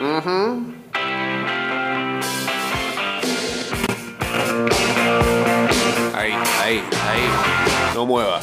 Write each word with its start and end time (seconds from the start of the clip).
Ujú. 0.00 0.62
Ahí, 6.14 6.32
ahí, 6.62 6.82
ahí. 7.08 7.28
No 7.94 8.06
mueva. 8.06 8.40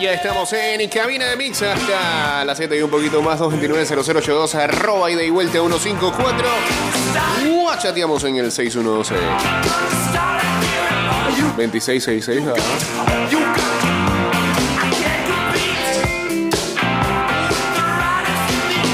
Ya 0.00 0.14
estamos 0.14 0.50
en 0.54 0.88
cabina 0.88 1.26
de 1.26 1.36
mix 1.36 1.60
hasta 1.62 2.44
las 2.44 2.56
7 2.56 2.78
y 2.78 2.82
un 2.82 2.90
poquito 2.90 3.20
más, 3.20 3.38
229-0082, 3.40 4.54
arroba 4.54 5.10
ida 5.10 5.22
y 5.22 5.30
vuelta 5.30 5.58
154. 5.58 6.48
Chateamos 7.78 8.24
en 8.24 8.36
el 8.36 8.52
612. 8.52 9.14
2666. 11.56 12.42
ah. 12.46 12.54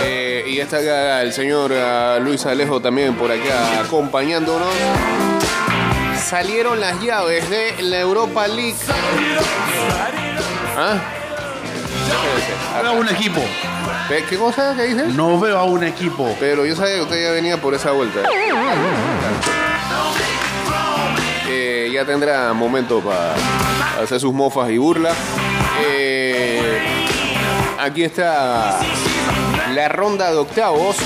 Eh, 0.03 0.45
y 0.47 0.61
está 0.61 0.79
acá 0.79 1.23
el 1.23 1.33
señor 1.33 1.73
ah, 1.73 2.19
Luis 2.21 2.47
Alejo 2.47 2.81
también 2.81 3.17
por 3.17 3.31
acá 3.31 3.81
acompañándonos. 3.81 4.73
Salieron 6.17 6.79
las 6.81 7.01
llaves 7.01 7.49
de 7.51 7.83
la 7.83 8.01
Europa 8.01 8.47
League. 8.47 8.77
¿Ah? 10.77 10.99
No 12.75 12.83
veo 12.83 12.91
a 12.91 12.95
un 12.95 13.09
equipo. 13.09 13.41
¿Qué- 14.09 14.25
¿Qué 14.29 14.37
cosa? 14.37 14.75
¿Qué 14.77 14.83
dice? 14.85 15.07
No 15.09 15.39
veo 15.41 15.59
a 15.59 15.65
un 15.65 15.83
equipo. 15.85 16.35
Pero 16.39 16.65
yo 16.67 16.77
sabía 16.77 16.97
que 16.97 17.03
usted 17.03 17.23
ya 17.25 17.31
venía 17.33 17.57
por 17.61 17.75
esa 17.75 17.93
vuelta. 17.93 18.21
Eh, 21.49 21.91
ya 21.93 22.05
tendrá 22.05 22.53
momento 22.53 23.01
para 23.01 23.35
hacer 24.03 24.21
sus 24.21 24.33
mofas 24.35 24.71
y 24.71 24.79
burlas. 24.79 25.17
Eh, 25.81 26.79
aquí 27.79 28.03
está 28.05 28.79
la 29.75 29.89
ronda 29.89 30.31
de 30.31 30.37
octavos. 30.39 30.97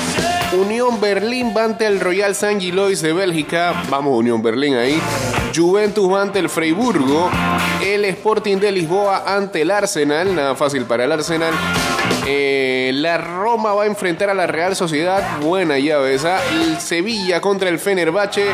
Unión 0.52 1.00
Berlín 1.00 1.54
va 1.56 1.62
ante 1.62 1.86
el 1.86 2.00
Royal 2.00 2.34
San 2.34 2.60
Gilois 2.60 3.00
de 3.00 3.12
Bélgica. 3.12 3.84
Vamos, 3.88 4.18
Unión 4.18 4.42
Berlín 4.42 4.74
ahí. 4.74 5.00
Juventus 5.54 6.12
va 6.12 6.22
ante 6.22 6.40
el 6.40 6.48
Freiburgo. 6.48 7.30
El 7.80 8.04
Sporting 8.06 8.56
de 8.56 8.72
Lisboa 8.72 9.22
ante 9.26 9.62
el 9.62 9.70
Arsenal. 9.70 10.34
Nada 10.34 10.56
fácil 10.56 10.86
para 10.86 11.04
el 11.04 11.12
Arsenal. 11.12 11.54
Eh, 12.26 12.90
la 12.94 13.18
Roma 13.18 13.74
va 13.74 13.84
a 13.84 13.86
enfrentar 13.86 14.28
a 14.28 14.34
la 14.34 14.48
Real 14.48 14.74
Sociedad. 14.74 15.38
Buena 15.40 15.78
llave 15.78 16.14
esa. 16.14 16.44
El 16.48 16.80
Sevilla 16.80 17.40
contra 17.40 17.68
el 17.68 17.78
Fenerbahce. 17.78 18.46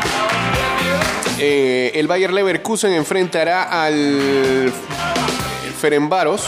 Eh, 1.39 1.93
el 1.95 2.07
Bayer 2.07 2.31
Leverkusen 2.31 2.93
enfrentará 2.93 3.63
al 3.83 4.71
Ferenbaros. 5.79 6.45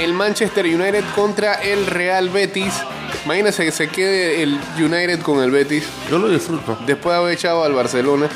El 0.00 0.12
Manchester 0.12 0.64
United 0.64 1.04
contra 1.14 1.54
el 1.54 1.86
Real 1.86 2.30
Betis. 2.30 2.74
Imagínense 3.24 3.64
que 3.64 3.72
se 3.72 3.88
quede 3.88 4.42
el 4.42 4.60
United 4.78 5.20
con 5.22 5.42
el 5.42 5.50
Betis 5.50 5.84
Yo 6.10 6.18
lo 6.18 6.28
disfruto. 6.28 6.76
después 6.86 7.14
de 7.14 7.20
haber 7.20 7.32
echado 7.34 7.64
al 7.64 7.72
Barcelona. 7.72 8.28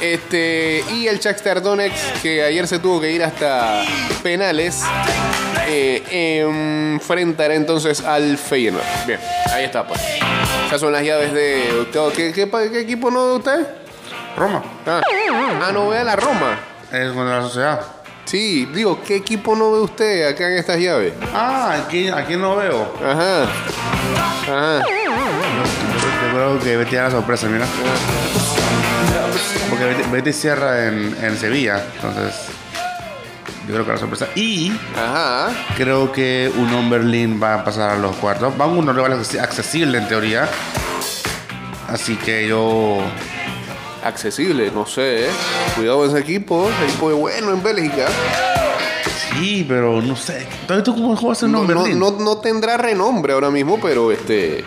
Este, 0.00 0.84
y 0.92 1.08
el 1.08 1.18
Shakhtar 1.18 1.60
Donetsk, 1.60 2.22
que 2.22 2.42
ayer 2.44 2.68
se 2.68 2.78
tuvo 2.78 3.00
que 3.00 3.10
ir 3.10 3.24
hasta 3.24 3.82
penales, 4.22 4.84
eh, 5.66 6.38
enfrentará 6.94 7.54
entonces 7.54 8.00
al 8.04 8.38
Feyenoord. 8.38 8.84
Bien, 9.08 9.18
ahí 9.52 9.64
está, 9.64 9.84
pues. 9.86 10.00
Esas 10.68 10.80
son 10.80 10.92
las 10.92 11.02
llaves 11.02 11.32
de 11.32 11.78
octavo. 11.80 12.12
¿Qué, 12.12 12.32
qué, 12.32 12.46
pa- 12.46 12.68
qué 12.70 12.80
equipo 12.80 13.10
no 13.10 13.26
de 13.26 13.36
usted? 13.38 13.66
Roma. 14.36 14.62
Ah, 14.86 15.02
ah, 15.62 15.70
no 15.72 15.88
ve 15.88 15.98
a 15.98 16.04
la 16.04 16.14
Roma. 16.14 16.56
Es 16.92 17.10
contra 17.10 17.38
la 17.38 17.42
sociedad. 17.42 17.80
Sí, 18.28 18.68
digo, 18.74 19.00
¿qué 19.02 19.16
equipo 19.16 19.56
no 19.56 19.72
ve 19.72 19.80
usted 19.80 20.28
acá 20.28 20.50
en 20.50 20.58
estas 20.58 20.78
llaves? 20.78 21.14
Ah, 21.32 21.78
aquí, 21.82 22.08
aquí 22.08 22.36
no 22.36 22.56
veo. 22.56 22.94
Ajá. 23.02 23.44
Ajá. 24.42 24.82
Yo 24.82 26.34
creo 26.34 26.58
que 26.60 26.76
Betty 26.76 26.96
da 26.96 27.04
la 27.04 27.10
sorpresa, 27.10 27.46
mira. 27.46 27.64
Porque 29.70 29.82
Betty, 29.82 30.10
Betty 30.10 30.32
cierra 30.34 30.88
en, 30.88 31.16
en 31.22 31.38
Sevilla. 31.38 31.82
Entonces, 31.94 32.34
yo 33.66 33.72
creo 33.72 33.86
que 33.86 33.92
la 33.92 33.98
sorpresa. 33.98 34.28
Y 34.34 34.72
Ajá. 34.94 35.48
creo 35.78 36.12
que 36.12 36.52
Unión 36.54 36.90
Berlín 36.90 37.40
va 37.42 37.54
a 37.54 37.64
pasar 37.64 37.92
a 37.92 37.96
los 37.96 38.14
cuartos. 38.16 38.54
Van 38.58 38.68
unos 38.76 38.94
rivales 38.94 39.34
accesibles 39.38 40.02
en 40.02 40.06
teoría. 40.08 40.46
Así 41.88 42.14
que 42.16 42.46
yo. 42.46 42.98
Accesible, 44.04 44.70
no 44.70 44.86
sé, 44.86 45.26
¿eh? 45.26 45.30
Cuidado 45.76 45.98
con 45.98 46.08
ese 46.08 46.18
equipo. 46.20 46.68
Ese 46.70 46.84
equipo 46.90 47.10
es 47.10 47.16
bueno 47.16 47.52
en 47.52 47.62
Bélgica. 47.62 48.06
Sí, 49.32 49.64
pero 49.68 50.00
no 50.00 50.16
sé. 50.16 50.46
¿Tú 50.66 50.72
has 50.74 50.78
visto 50.80 50.94
cómo 50.94 51.16
juega 51.16 51.32
ese 51.32 51.48
No, 51.48 51.62
no, 51.64 51.66
Berlín? 51.66 51.98
no, 51.98 52.12
no 52.12 52.38
tendrá 52.38 52.76
renombre 52.76 53.32
ahora 53.32 53.50
mismo, 53.50 53.78
pero 53.80 54.10
este. 54.12 54.64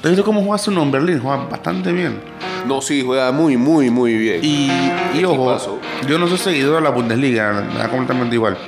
¿Tú 0.00 0.08
has 0.08 0.10
visto 0.10 0.24
cómo 0.24 0.40
juega 0.42 0.56
ese 0.56 0.70
Unión 0.70 0.90
Berlín? 0.90 1.20
Juega 1.20 1.44
bastante 1.44 1.92
bien. 1.92 2.20
No, 2.66 2.80
sí, 2.80 3.02
juega 3.04 3.30
muy, 3.32 3.56
muy, 3.56 3.90
muy 3.90 4.14
bien. 4.16 4.40
Y, 4.42 4.70
y 5.14 5.24
ojo, 5.24 5.78
yo 6.06 6.18
no 6.18 6.26
soy 6.28 6.38
seguidor 6.38 6.76
de 6.76 6.80
la 6.82 6.90
Bundesliga, 6.90 7.52
me 7.52 7.78
da 7.78 7.88
completamente 7.88 8.34
igual. 8.34 8.58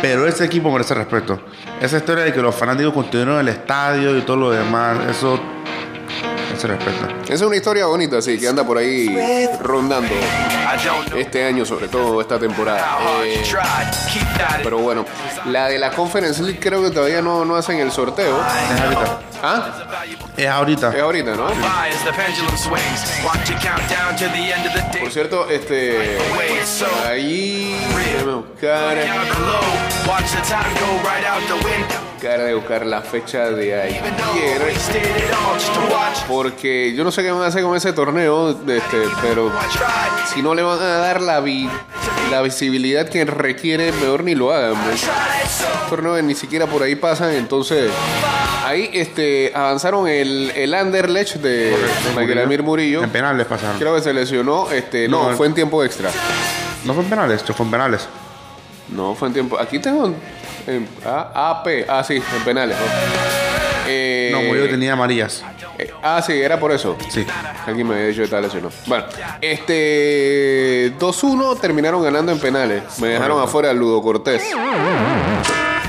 Pero 0.00 0.26
ese 0.26 0.44
equipo 0.46 0.70
merece 0.72 0.94
respeto. 0.94 1.40
Esa 1.80 1.98
historia 1.98 2.24
de 2.24 2.32
que 2.32 2.40
los 2.40 2.54
fanáticos 2.54 2.92
continúan 2.94 3.34
en 3.34 3.40
el 3.40 3.48
estadio 3.48 4.16
y 4.16 4.22
todo 4.22 4.36
lo 4.36 4.50
demás, 4.50 4.98
eso 5.10 5.38
respeto. 6.68 7.08
Esa 7.24 7.34
es 7.34 7.42
una 7.42 7.56
historia 7.56 7.86
bonita, 7.86 8.20
sí, 8.20 8.38
que 8.38 8.48
anda 8.48 8.64
por 8.64 8.78
ahí 8.78 9.48
rondando 9.60 10.14
este 11.16 11.44
año, 11.44 11.64
sobre 11.64 11.88
todo 11.88 12.20
esta 12.20 12.38
temporada. 12.38 12.98
Eh, 13.24 13.42
pero 14.62 14.78
bueno, 14.78 15.04
la 15.46 15.68
de 15.68 15.78
la 15.78 15.90
Conference 15.90 16.42
League 16.42 16.58
creo 16.60 16.82
que 16.82 16.90
todavía 16.90 17.22
no, 17.22 17.44
no 17.44 17.56
hacen 17.56 17.78
el 17.78 17.90
sorteo. 17.90 18.38
Es 18.38 18.80
ahorita. 18.80 19.20
¿Ah? 19.42 19.72
Es 20.36 20.46
ahorita. 20.46 20.94
Es 20.94 21.02
ahorita, 21.02 21.34
¿no? 21.34 21.46
As 21.46 22.04
the 22.04 22.12
pendulum 22.12 22.56
swings, 22.56 23.24
watch 23.24 23.50
it 23.50 23.58
count 23.60 23.82
down 23.88 24.14
to 24.16 24.26
the 24.28 24.52
end 24.52 24.66
of 24.66 24.74
the 24.74 24.82
day. 24.92 25.02
Por 25.02 25.10
cierto, 25.10 25.48
este. 25.48 26.18
Ahí. 27.06 27.74
Déjame 28.12 28.34
buscar. 28.34 28.96
Buscar 32.20 32.42
de 32.42 32.52
buscar 32.54 32.84
la 32.84 33.00
fecha 33.00 33.48
de 33.50 33.80
ayer. 33.80 34.02
Porque 36.28 36.92
yo 36.94 37.02
no 37.02 37.10
sé 37.10 37.22
qué 37.22 37.30
van 37.30 37.40
a 37.42 37.46
hacer 37.46 37.62
con 37.62 37.74
ese 37.74 37.94
torneo, 37.94 38.50
este, 38.50 39.04
pero 39.22 39.50
si 40.30 40.42
no 40.42 40.54
le 40.54 40.60
van 40.62 40.78
a 40.82 40.98
dar 40.98 41.22
la, 41.22 41.40
vi- 41.40 41.70
la 42.30 42.42
visibilidad 42.42 43.08
que 43.08 43.24
requiere, 43.24 43.90
mejor 43.92 44.22
ni 44.24 44.34
lo 44.34 44.52
hagan. 44.52 44.74
Torneos 45.88 46.22
ni 46.22 46.34
siquiera 46.34 46.66
por 46.66 46.82
ahí 46.82 46.94
pasan, 46.94 47.30
entonces 47.32 47.90
ahí 48.66 48.90
este, 48.92 49.52
avanzaron 49.54 50.06
el, 50.06 50.52
el 50.54 50.74
Anderlecht 50.74 51.36
de 51.36 51.74
Amir 52.44 52.62
Murillo. 52.62 53.02
En 53.02 53.08
penales 53.08 53.46
pasaron. 53.46 53.78
Creo 53.78 53.94
que 53.94 54.02
se 54.02 54.12
lesionó, 54.12 54.70
este, 54.70 55.08
no, 55.08 55.30
No. 55.30 55.36
fue 55.38 55.46
en 55.46 55.54
tiempo 55.54 55.82
extra. 55.82 56.10
No 56.84 56.92
fue 56.92 57.02
en 57.02 57.08
penales, 57.08 57.42
fue 57.42 57.64
en 57.64 57.70
penales. 57.70 58.06
No, 58.90 59.14
fue 59.14 59.28
en 59.28 59.34
tiempo. 59.34 59.58
Aquí 59.58 59.78
tengo 59.78 60.12
en, 60.66 60.88
ah, 61.04 61.50
AP, 61.62 61.84
ah, 61.88 62.02
sí, 62.04 62.14
en 62.16 62.44
penales. 62.44 62.76
¿no? 62.78 62.84
Eh, 63.86 64.28
No, 64.32 64.42
Murillo 64.42 64.68
tenía 64.68 64.92
amarillas. 64.92 65.42
eh, 65.78 65.90
ah, 66.02 66.22
sí, 66.24 66.32
era 66.34 66.58
por 66.60 66.70
eso. 66.72 66.96
Sí. 67.08 67.26
Aquí 67.66 67.82
me 67.84 67.94
había 67.94 68.06
dicho 68.08 68.18
que 68.18 68.24
estaba 68.24 68.42
lesionado. 68.42 68.72
Bueno, 68.86 69.04
este 69.40 70.92
2-1 70.98 71.58
terminaron 71.60 72.02
ganando 72.02 72.30
en 72.32 72.38
penales. 72.38 72.82
Me 73.00 73.08
dejaron 73.08 73.42
afuera 73.42 73.72
Ludo 73.72 74.00
Cortés. 74.02 74.42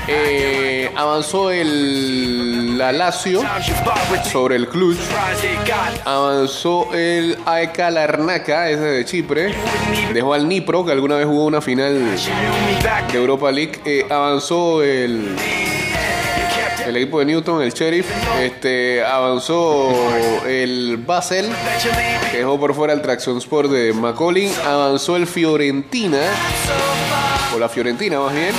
Eh, 0.08 0.90
avanzó 0.96 1.50
el 1.52 2.51
la 2.78 2.92
Lazio 2.92 3.42
sobre 4.30 4.56
el 4.56 4.68
Cluj. 4.68 4.96
Avanzó 6.04 6.92
el 6.94 7.38
AEK 7.44 7.78
Larnaca, 7.90 8.70
ese 8.70 8.82
de 8.82 9.04
Chipre. 9.04 9.54
Dejó 10.12 10.34
al 10.34 10.48
Nipro, 10.48 10.84
que 10.84 10.92
alguna 10.92 11.16
vez 11.16 11.26
jugó 11.26 11.46
una 11.46 11.60
final 11.60 12.00
de 13.12 13.18
Europa 13.18 13.50
League. 13.50 13.80
Eh, 13.84 14.06
avanzó 14.10 14.82
el, 14.82 15.36
el 16.86 16.96
equipo 16.96 17.18
de 17.20 17.26
Newton, 17.26 17.62
el 17.62 17.72
Sheriff. 17.72 18.06
Este, 18.40 19.04
avanzó 19.04 19.92
el 20.46 20.96
Basel, 20.98 21.50
que 22.30 22.38
dejó 22.38 22.58
por 22.58 22.74
fuera 22.74 22.92
el 22.92 23.02
Traction 23.02 23.38
Sport 23.38 23.70
de 23.70 23.92
Macaulay. 23.92 24.52
Avanzó 24.66 25.16
el 25.16 25.26
Fiorentina, 25.26 26.22
o 27.54 27.58
la 27.58 27.68
Fiorentina 27.68 28.20
más 28.20 28.34
bien. 28.34 28.52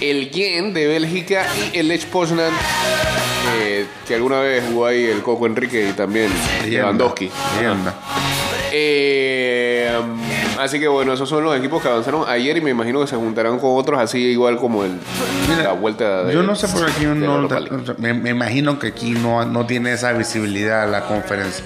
El 0.00 0.30
Gen 0.32 0.72
de 0.72 0.86
Bélgica 0.86 1.46
y 1.56 1.78
el 1.78 1.88
Lech 1.88 2.06
Poznan, 2.06 2.52
eh, 3.58 3.86
que 4.06 4.14
alguna 4.14 4.40
vez 4.40 4.64
jugó 4.68 4.86
ahí 4.86 5.04
el 5.04 5.22
Coco 5.22 5.46
Enrique 5.46 5.88
y 5.88 5.92
también 5.92 6.30
Lewandowski. 6.66 7.30
Leyenda. 7.58 7.94
Eh, 8.72 9.90
así 10.58 10.78
que 10.78 10.86
bueno, 10.88 11.12
esos 11.12 11.28
son 11.28 11.42
los 11.44 11.56
equipos 11.56 11.82
que 11.82 11.88
avanzaron 11.88 12.24
ayer 12.28 12.56
y 12.56 12.60
me 12.60 12.70
imagino 12.70 13.00
que 13.00 13.06
se 13.08 13.16
juntarán 13.16 13.58
con 13.58 13.76
otros 13.76 13.98
así 13.98 14.18
igual 14.18 14.58
como 14.58 14.84
el 14.84 14.92
Mira, 15.48 15.64
la 15.64 15.72
vuelta 15.72 16.22
de 16.24 16.34
Yo 16.34 16.42
no 16.42 16.54
sé 16.54 16.68
por 16.68 16.86
qué 16.86 16.92
aquí 16.92 17.04
no. 17.06 17.48
Me, 17.98 18.14
me 18.14 18.30
imagino 18.30 18.78
que 18.78 18.88
aquí 18.88 19.10
no, 19.10 19.44
no 19.44 19.66
tiene 19.66 19.92
esa 19.92 20.12
visibilidad 20.12 20.88
la 20.90 21.06
conferencia. 21.06 21.64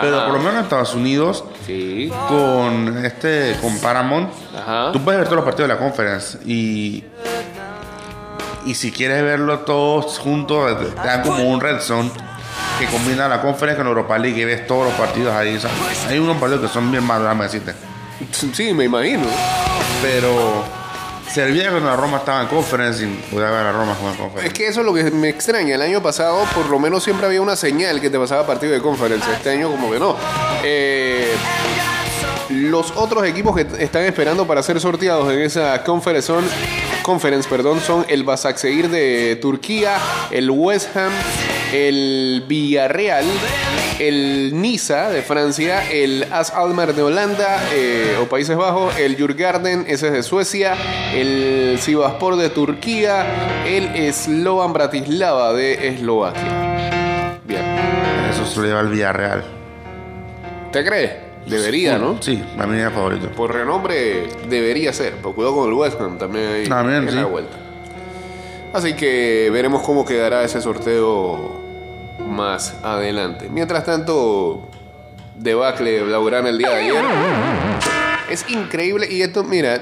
Pero 0.00 0.24
por 0.24 0.34
lo 0.34 0.38
menos 0.38 0.54
en 0.54 0.60
Estados 0.60 0.94
Unidos, 0.94 1.44
Sí. 1.66 2.10
con 2.28 3.04
este 3.04 3.56
con 3.60 3.78
Paramount, 3.78 4.30
Ajá. 4.56 4.90
tú 4.92 5.00
puedes 5.02 5.18
ver 5.20 5.28
todos 5.28 5.36
los 5.36 5.44
partidos 5.44 5.68
de 5.68 5.74
la 5.74 5.80
conference 5.80 6.38
y. 6.46 7.04
Y 8.64 8.74
si 8.74 8.92
quieres 8.92 9.22
verlo 9.22 9.60
todos 9.60 10.18
juntos, 10.18 10.78
te 10.78 10.86
te 10.86 11.06
dan 11.06 11.22
como 11.22 11.42
un 11.42 11.60
red 11.60 11.80
zone 11.80 12.10
que 12.78 12.86
combina 12.86 13.28
la 13.28 13.40
conferencia 13.40 13.78
con 13.82 13.88
Europa 13.88 14.18
League 14.18 14.40
y 14.40 14.44
ves 14.44 14.66
todos 14.66 14.86
los 14.86 14.94
partidos 14.94 15.34
ahí. 15.34 15.58
hay 16.08 16.18
unos 16.18 16.36
partidos 16.38 16.62
que 16.62 16.68
son 16.68 16.90
bien 16.90 17.04
malos, 17.04 17.24
déjame 17.24 17.44
decirte. 17.44 17.74
Sí, 18.52 18.72
me 18.72 18.84
imagino. 18.84 19.26
Pero 20.00 20.64
servía 21.32 21.70
cuando 21.70 21.88
la 21.88 21.96
Roma 21.96 22.18
estaba 22.18 22.42
en 22.42 22.48
conference 22.48 23.04
y 23.04 23.08
podía 23.30 23.50
ver 23.50 23.60
a 23.60 23.64
la 23.64 23.72
Roma 23.72 23.96
Es 24.42 24.52
que 24.52 24.66
eso 24.66 24.80
es 24.80 24.86
lo 24.86 24.92
que 24.92 25.04
me 25.10 25.28
extraña. 25.28 25.74
El 25.74 25.82
año 25.82 26.02
pasado, 26.02 26.44
por 26.54 26.66
lo 26.66 26.78
menos, 26.78 27.02
siempre 27.02 27.26
había 27.26 27.40
una 27.40 27.56
señal 27.56 28.00
que 28.00 28.10
te 28.10 28.18
pasaba 28.18 28.46
partido 28.46 28.72
de 28.72 28.80
conferencia. 28.80 29.32
Este 29.34 29.50
año, 29.50 29.70
como 29.70 29.90
que 29.90 29.98
no. 29.98 30.16
Eh, 30.62 31.34
los 32.52 32.92
otros 32.96 33.24
equipos 33.26 33.56
que 33.56 33.66
están 33.82 34.04
esperando 34.04 34.46
para 34.46 34.62
ser 34.62 34.80
sorteados 34.80 35.32
en 35.32 35.40
esa 35.40 35.82
conference 35.84 36.26
son, 36.26 36.44
conference, 37.02 37.48
perdón, 37.48 37.80
son 37.80 38.04
el 38.08 38.24
Başakşehir 38.24 38.88
de 38.88 39.38
Turquía, 39.40 39.96
el 40.30 40.50
West 40.50 40.96
Ham, 40.96 41.12
el 41.72 42.44
Villarreal, 42.46 43.24
el 43.98 44.60
Niza 44.60 45.10
de 45.10 45.22
Francia, 45.22 45.90
el 45.90 46.26
AS 46.30 46.50
Almar 46.50 46.94
de 46.94 47.02
Holanda 47.02 47.62
eh, 47.72 48.18
o 48.20 48.26
Países 48.26 48.56
Bajos, 48.56 48.96
el 48.98 49.16
Djurgården, 49.16 49.86
ese 49.88 50.08
es 50.08 50.12
de 50.12 50.22
Suecia, 50.22 50.74
el 51.14 51.78
Sivasspor 51.80 52.36
de 52.36 52.50
Turquía, 52.50 53.64
el 53.66 54.12
Slovan 54.12 54.72
Bratislava 54.72 55.52
de 55.52 55.88
Eslovaquia. 55.88 57.38
Bien. 57.44 57.64
Eso 58.30 58.46
se 58.46 58.60
lo 58.60 58.66
lleva 58.66 58.80
el 58.80 58.88
Villarreal. 58.88 59.44
¿Te 60.72 60.84
crees? 60.84 61.31
Debería, 61.46 61.98
¿no? 61.98 62.22
Sí, 62.22 62.42
a 62.58 62.66
mí 62.66 62.78
es 62.78 62.86
mi 62.86 62.94
favorito. 62.94 63.30
Por 63.32 63.52
renombre 63.52 64.28
debería 64.48 64.92
ser, 64.92 65.14
pero 65.16 65.34
cuidado 65.34 65.56
con 65.56 65.68
el 65.68 65.74
West 65.74 66.00
Ham 66.00 66.18
también 66.18 66.46
ahí 66.46 66.66
También, 66.66 67.08
en 67.08 67.16
la 67.16 67.22
sí. 67.22 67.28
vuelta. 67.28 67.56
Así 68.72 68.94
que 68.94 69.50
veremos 69.52 69.82
cómo 69.82 70.04
quedará 70.04 70.44
ese 70.44 70.60
sorteo 70.60 71.60
más 72.26 72.74
adelante. 72.82 73.48
Mientras 73.50 73.84
tanto, 73.84 74.68
debacle 75.36 76.02
Blaugrana 76.02 76.48
el 76.48 76.58
día 76.58 76.70
de 76.70 76.76
ayer. 76.76 77.04
Es 78.30 78.48
increíble 78.48 79.08
y 79.10 79.22
esto, 79.22 79.44
mira, 79.44 79.80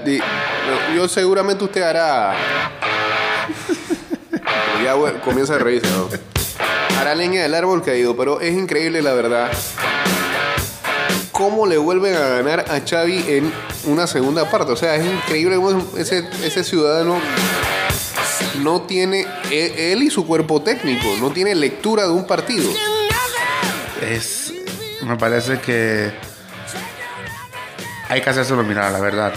yo 0.95 1.09
seguramente 1.09 1.65
usted 1.65 1.83
hará... 1.83 2.35
ya 4.83 4.95
comienza 5.23 5.55
a 5.55 5.59
reírse, 5.59 5.89
¿no? 5.91 6.09
Hará 6.99 7.15
leña 7.15 7.43
del 7.43 7.55
árbol 7.55 7.83
caído, 7.83 8.17
pero 8.17 8.41
es 8.41 8.55
increíble 8.55 9.03
la 9.03 9.13
verdad 9.13 9.51
cómo 11.41 11.67
le 11.67 11.79
vuelven 11.79 12.15
a 12.15 12.21
ganar 12.21 12.67
a 12.69 12.81
Xavi 12.87 13.25
en 13.27 13.51
una 13.87 14.07
segunda 14.07 14.51
parte. 14.51 14.73
O 14.73 14.77
sea, 14.77 14.95
es 14.97 15.07
increíble 15.07 15.57
cómo 15.57 15.83
ese, 15.97 16.29
ese 16.45 16.63
ciudadano 16.63 17.19
no 18.63 18.83
tiene, 18.83 19.27
e- 19.51 19.93
él 19.95 20.03
y 20.03 20.11
su 20.11 20.27
cuerpo 20.27 20.61
técnico, 20.61 21.17
no 21.19 21.31
tiene 21.31 21.55
lectura 21.55 22.03
de 22.05 22.11
un 22.11 22.27
partido. 22.27 22.71
Es. 24.03 24.53
Me 25.03 25.17
parece 25.17 25.61
que. 25.61 26.13
Hay 28.11 28.21
que 28.21 28.29
hacérselo 28.29 28.63
mirar, 28.63 28.93
la 28.93 29.01
verdad. 29.01 29.33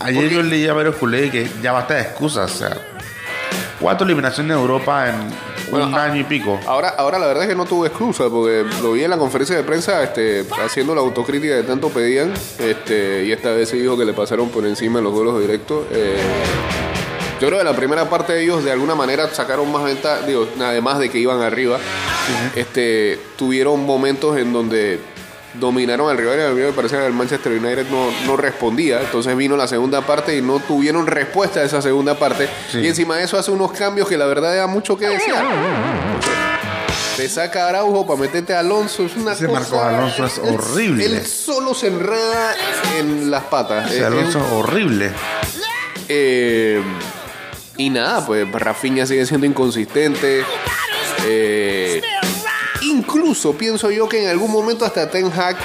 Ayer 0.00 0.22
Porque- 0.22 0.34
yo 0.34 0.42
leí 0.42 0.66
a 0.66 0.72
varios 0.72 0.96
culés 0.96 1.30
que 1.30 1.48
ya 1.62 1.70
basta 1.70 1.94
de 1.94 2.00
excusas. 2.02 2.50
O 2.50 2.54
sea, 2.58 2.76
cuatro 3.78 4.04
eliminaciones 4.06 4.56
de 4.56 4.60
Europa 4.60 5.08
en 5.08 5.49
Bueno, 5.70 5.86
un 5.86 5.94
año 5.94 6.20
y 6.20 6.24
pico. 6.24 6.58
Ahora, 6.66 6.88
ahora 6.90 7.18
la 7.18 7.26
verdad 7.26 7.44
es 7.44 7.50
que 7.50 7.54
no 7.54 7.64
tuvo 7.64 7.86
excusa, 7.86 8.28
porque 8.28 8.64
lo 8.82 8.92
vi 8.92 9.04
en 9.04 9.10
la 9.10 9.18
conferencia 9.18 9.56
de 9.56 9.62
prensa 9.62 10.02
este, 10.02 10.44
haciendo 10.64 10.94
la 10.94 11.00
autocrítica 11.00 11.56
que 11.56 11.62
tanto 11.62 11.88
pedían, 11.90 12.32
este, 12.58 13.24
y 13.24 13.32
esta 13.32 13.52
vez 13.52 13.68
se 13.68 13.76
dijo 13.76 13.96
que 13.96 14.04
le 14.04 14.12
pasaron 14.12 14.48
por 14.48 14.66
encima 14.66 15.00
los 15.00 15.12
golos 15.12 15.40
directos. 15.40 15.84
Eh, 15.92 16.16
yo 17.40 17.46
creo 17.46 17.58
que 17.58 17.64
la 17.64 17.74
primera 17.74 18.10
parte 18.10 18.34
de 18.34 18.42
ellos 18.42 18.62
de 18.64 18.70
alguna 18.70 18.94
manera 18.94 19.28
sacaron 19.32 19.70
más 19.72 19.84
ventaja, 19.84 20.26
digo, 20.26 20.46
además 20.60 20.98
de 20.98 21.08
que 21.08 21.18
iban 21.18 21.40
arriba, 21.40 21.78
este, 22.54 23.18
tuvieron 23.36 23.84
momentos 23.86 24.36
en 24.36 24.52
donde 24.52 25.00
dominaron 25.54 26.08
al 26.10 26.16
rival 26.16 26.38
y 26.38 26.42
a 26.42 26.48
mí 26.50 26.60
me 26.62 26.72
parece 26.72 26.96
que 26.96 27.06
el 27.06 27.12
Manchester 27.12 27.52
United 27.52 27.86
no, 27.90 28.08
no 28.26 28.36
respondía, 28.36 29.00
entonces 29.00 29.36
vino 29.36 29.56
la 29.56 29.66
segunda 29.66 30.00
parte 30.02 30.36
y 30.36 30.42
no 30.42 30.60
tuvieron 30.60 31.06
respuesta 31.06 31.60
a 31.60 31.64
esa 31.64 31.82
segunda 31.82 32.14
parte 32.18 32.48
Sí. 32.70 32.78
y 32.80 32.86
encima 32.88 33.16
de 33.16 33.24
eso 33.24 33.36
hace 33.36 33.50
unos 33.50 33.72
cambios 33.72 34.08
que 34.08 34.16
la 34.16 34.26
verdad 34.26 34.54
da 34.56 34.66
mucho 34.68 34.96
que 34.96 35.08
desear. 35.08 35.44
Te 37.16 37.28
saca 37.28 37.68
Araujo 37.68 38.06
para 38.06 38.18
meterte 38.20 38.54
a 38.54 38.60
Alonso, 38.60 39.04
es 39.04 39.14
una 39.16 39.32
Ese 39.32 39.46
cosa... 39.46 39.60
Marcos 39.60 39.78
Alonso 39.82 40.26
es 40.26 40.38
él- 40.38 40.54
horrible. 40.54 41.04
Él 41.04 41.26
solo 41.26 41.74
se 41.74 41.88
enreda 41.88 42.54
en 42.98 43.30
las 43.30 43.42
patas. 43.44 43.90
Ese 43.90 44.00
Eh, 44.00 44.04
Alonso 44.06 44.38
es 44.38 44.52
horrible. 44.52 45.10
eh, 46.08 46.80
y 47.76 47.90
nada, 47.90 48.24
pues 48.24 48.50
Rafinha 48.50 49.04
sigue 49.06 49.26
siendo 49.26 49.46
inconsistente. 49.46 50.44
Eh, 51.26 52.00
incluso 53.00 53.52
pienso 53.54 53.90
yo 53.90 54.08
que 54.08 54.22
en 54.22 54.28
algún 54.28 54.50
momento 54.50 54.84
hasta 54.84 55.10
Ten 55.10 55.32
Hag 55.32 55.56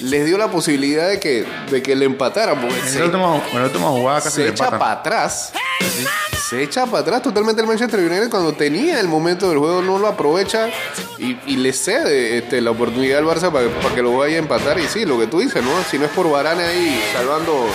les 0.00 0.26
dio 0.26 0.36
la 0.36 0.48
posibilidad 0.48 1.08
de 1.08 1.20
que, 1.20 1.46
de 1.70 1.82
que 1.82 1.94
le 1.94 2.06
empataran. 2.06 2.60
Porque 2.60 2.78
En 2.78 2.88
se, 2.88 2.98
la 2.98 3.04
última, 3.06 3.42
en 3.52 3.58
la 3.58 3.64
última 3.64 3.88
jugada 3.88 4.20
casi 4.20 4.36
se 4.36 4.42
le 4.44 4.50
echa 4.50 4.70
para 4.70 4.92
atrás. 4.92 5.52
Se 6.48 6.62
echa 6.62 6.84
para 6.86 6.98
atrás 6.98 7.22
totalmente 7.22 7.62
el 7.62 7.68
Manchester 7.68 8.00
United 8.00 8.28
cuando 8.28 8.52
tenía 8.52 9.00
el 9.00 9.08
momento 9.08 9.48
del 9.48 9.58
juego, 9.58 9.80
no 9.80 9.98
lo 9.98 10.06
aprovecha 10.06 10.68
y, 11.18 11.38
y 11.46 11.56
le 11.56 11.72
cede 11.72 12.36
este, 12.38 12.60
la 12.60 12.72
oportunidad 12.72 13.20
al 13.20 13.24
Barça 13.24 13.50
para, 13.50 13.68
para 13.80 13.94
que 13.94 14.02
lo 14.02 14.18
vaya 14.18 14.36
a 14.36 14.38
empatar. 14.38 14.78
Y 14.78 14.86
sí, 14.86 15.06
lo 15.06 15.18
que 15.18 15.26
tú 15.28 15.40
dices, 15.40 15.62
¿no? 15.62 15.70
Si 15.90 15.98
no 15.98 16.04
es 16.04 16.10
por 16.10 16.30
Varane 16.30 16.64
ahí 16.64 17.02
salvando 17.14 17.66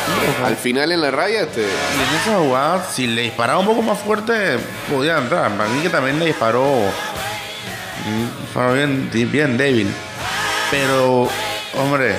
al 0.45 0.55
final 0.57 0.91
en 0.91 1.01
la 1.01 1.09
raya, 1.09 1.41
este, 1.41 1.61
Y 1.61 1.63
en 1.63 2.21
esa 2.21 2.37
jugada, 2.37 2.87
si 2.93 3.07
le 3.07 3.23
disparaba 3.23 3.57
un 3.59 3.65
poco 3.65 3.81
más 3.81 3.97
fuerte, 3.97 4.57
podía 4.93 5.17
entrar. 5.17 5.57
Para 5.57 5.69
mí 5.69 5.81
que 5.81 5.89
también 5.89 6.19
le 6.19 6.25
disparó, 6.25 6.63
mm, 8.07 9.11
bien, 9.11 9.31
bien 9.31 9.57
débil. 9.57 9.87
Pero, 10.71 11.29
hombre, 11.77 12.15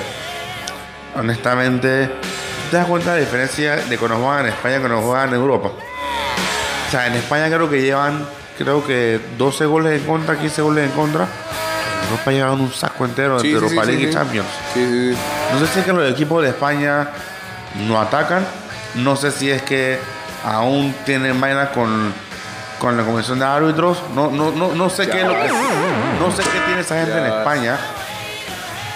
honestamente, 1.15 2.09
¿te 2.71 2.77
das 2.77 2.87
cuenta 2.87 3.13
de 3.13 3.19
la 3.19 3.25
diferencia 3.25 3.75
de 3.75 3.97
cuando 3.97 4.17
juegan 4.17 4.45
en 4.45 4.53
España 4.53 4.77
y 4.77 4.79
cuando 4.79 5.01
juegan 5.01 5.29
en 5.29 5.35
Europa? 5.35 5.71
O 6.87 6.91
sea, 6.91 7.07
en 7.07 7.13
España 7.13 7.47
creo 7.47 7.69
que 7.69 7.81
llevan, 7.81 8.25
creo 8.57 8.85
que 8.85 9.19
12 9.37 9.65
goles 9.65 10.01
en 10.01 10.07
contra, 10.07 10.39
15 10.39 10.61
goles 10.61 10.85
en 10.89 10.91
contra. 10.91 11.23
En 11.23 12.09
Europa 12.09 12.31
llevan 12.31 12.61
un 12.61 12.73
saco 12.73 13.05
entero 13.05 13.39
Sí, 13.39 13.51
entre 13.51 13.67
Europa 13.67 13.85
sí, 13.85 13.91
League 13.91 14.09
y. 14.09 14.13
Champions. 14.13 14.47
No 15.53 15.59
sé 15.59 15.67
si 15.67 15.79
es 15.79 15.85
que 15.85 15.93
los 15.93 16.11
equipos 16.11 16.41
de 16.41 16.49
España 16.49 17.09
no 17.87 18.01
atacan. 18.01 18.45
No 18.95 19.15
sé 19.15 19.31
si 19.31 19.51
es 19.51 19.61
que 19.61 19.99
aún 20.43 20.95
tienen 21.05 21.39
vainas 21.39 21.69
con, 21.69 22.11
con 22.79 22.95
la 22.97 23.03
comisión 23.03 23.39
de 23.39 23.45
árbitros. 23.45 23.97
No, 24.15 24.31
no, 24.31 24.51
no, 24.51 24.73
no 24.73 24.89
sé 24.89 25.07
qué 25.09 25.21
es 25.21 25.27
lo 25.27 25.33
que 25.33 25.47
no 26.19 26.31
sé 26.31 26.43
qué 26.43 26.59
tiene 26.65 26.81
esa 26.81 26.95
gente 26.99 27.17
en. 27.17 27.25
España. 27.25 27.77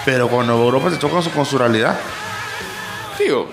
Pero 0.04 0.28
cuando 0.28 0.54
Europa 0.54 0.90
se 0.90 0.98
choca 0.98 1.20
con 1.30 1.46
su, 1.46 1.56
realidad. 1.58 1.96
Digo, 3.18 3.48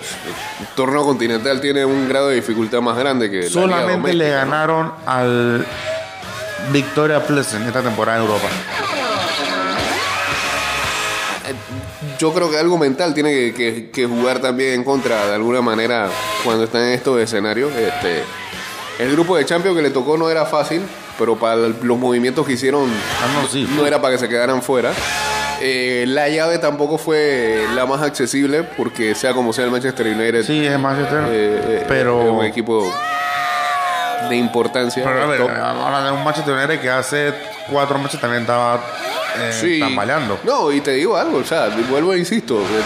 el 0.60 0.68
torneo 0.76 1.04
continental 1.04 1.62
tiene 1.62 1.86
un 1.86 2.10
grado 2.10 2.30
de 2.30 2.36
dificultad 2.36 2.82
más 2.82 2.98
grande 2.98 3.30
que 3.30 3.44
Solamente 3.48 4.14
le 4.14 4.30
ganaron 4.32 4.92
al 5.06 5.66
Victoria 6.72 7.24
Pleasant 7.26 7.68
esta 7.68 7.82
temporada 7.82 8.18
en 8.18 8.24
Europa. 8.26 8.48
Yo 12.18 12.34
creo 12.34 12.50
que 12.52 12.58
algo 12.58 12.78
mental 12.78 13.14
tiene 13.14 13.32
que, 13.32 13.54
que- 13.54 13.90
que 13.92 14.06
jugar 14.06 14.40
también 14.40 14.74
en 14.74 14.84
contra 14.84 15.26
de 15.28 15.36
alguna 15.36 15.62
manera 15.62 16.08
cuando 16.44 16.64
están 16.66 16.82
en 16.84 16.94
estos 16.94 17.20
escenarios. 17.20 17.72
Este, 17.76 18.24
el 19.02 19.12
grupo 19.12 19.36
de 19.38 19.46
Champions 19.46 19.76
que 19.78 19.84
le 19.84 19.90
tocó 19.90 20.18
no 20.18 20.30
era 20.30 20.46
fácil. 20.46 20.82
pero 21.20 21.36
para 21.36 21.56
los 21.56 21.98
movimientos 22.00 22.46
que 22.48 22.54
hicieron 22.54 22.90
Ah, 22.90 23.42
no, 23.42 23.48
sí. 23.48 23.68
no 23.76 23.86
era 23.86 24.02
para 24.02 24.14
que 24.16 24.20
se 24.20 24.28
quedaran 24.30 24.62
fuera. 24.64 24.92
Eh, 25.64 26.06
la 26.08 26.28
llave 26.30 26.58
tampoco 26.58 26.98
fue 26.98 27.64
la 27.76 27.86
más 27.86 28.02
accesible 28.02 28.64
porque 28.64 29.14
sea 29.14 29.34
como 29.34 29.54
sea 29.54 29.66
el 29.66 29.72
Manchester 29.72 30.08
United 30.08 30.44
Sí, 30.44 30.66
es 30.66 30.80
Manchester. 30.80 31.20
eh, 31.30 31.62
eh, 31.82 31.86
pero. 31.88 32.22
es 32.24 32.30
un 32.30 32.46
equipo 32.46 32.92
de 34.30 34.36
importancia. 34.36 35.04
Pero 35.04 35.24
a 35.24 35.26
ver, 35.28 35.42
ahora 35.42 36.04
de 36.06 36.12
un 36.12 36.24
Manchester 36.24 36.54
United 36.56 36.80
que 36.82 36.90
hace 36.90 37.34
cuatro 37.70 38.00
meses 38.00 38.20
también 38.20 38.42
estaba 38.42 38.80
eh, 39.40 39.52
Sí. 39.60 39.80
tambaleando. 39.80 40.40
No, 40.44 40.72
y 40.72 40.82
te 40.82 40.92
digo 40.94 41.16
algo, 41.18 41.38
o 41.40 41.44
sea, 41.44 41.70
vuelvo 41.90 42.14
e 42.14 42.20
insisto, 42.20 42.60
eh, 42.60 42.82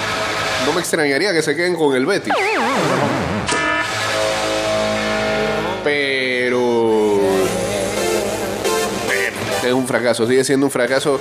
no 0.65 0.73
me 0.73 0.79
extrañaría 0.81 1.31
que 1.31 1.41
se 1.41 1.55
queden 1.55 1.75
con 1.75 1.95
el 1.95 2.05
Betis. 2.05 2.33
Es 9.65 9.73
un 9.73 9.87
fracaso, 9.87 10.27
sigue 10.27 10.43
siendo 10.43 10.65
un 10.65 10.71
fracaso. 10.71 11.19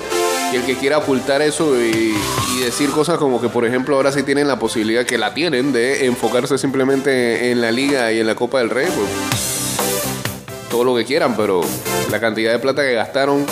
Y 0.53 0.57
el 0.57 0.63
que 0.63 0.75
quiera 0.75 0.99
ocultar 0.99 1.41
eso 1.41 1.75
y, 1.81 2.15
y 2.55 2.59
decir 2.61 2.91
cosas 2.91 3.17
como 3.17 3.41
que, 3.41 3.49
por 3.49 3.65
ejemplo, 3.65 3.95
ahora 3.95 4.11
sí 4.11 4.23
tienen 4.23 4.47
la 4.47 4.59
posibilidad, 4.59 5.05
que 5.05 5.17
la 5.17 5.33
tienen, 5.33 5.73
de 5.73 6.05
enfocarse 6.05 6.57
simplemente 6.57 7.51
en 7.51 7.61
la 7.61 7.71
liga 7.71 8.11
y 8.11 8.19
en 8.19 8.27
la 8.27 8.35
Copa 8.35 8.59
del 8.59 8.69
Rey, 8.69 8.87
pues 8.95 9.09
todo 10.69 10.83
lo 10.83 10.95
que 10.95 11.05
quieran, 11.05 11.35
pero 11.35 11.61
la 12.11 12.19
cantidad 12.19 12.51
de 12.51 12.59
plata 12.59 12.81
que 12.81 12.93
gastaron 12.93 13.45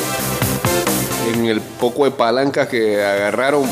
en 1.34 1.46
el 1.46 1.62
poco 1.62 2.06
de 2.06 2.12
palancas 2.12 2.68
que 2.68 3.04
agarraron 3.04 3.70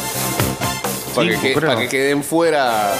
para, 1.13 1.31
Sí, 1.31 1.37
que, 1.37 1.53
para 1.53 1.75
que 1.75 1.89
queden 1.89 2.23
fuera 2.23 2.93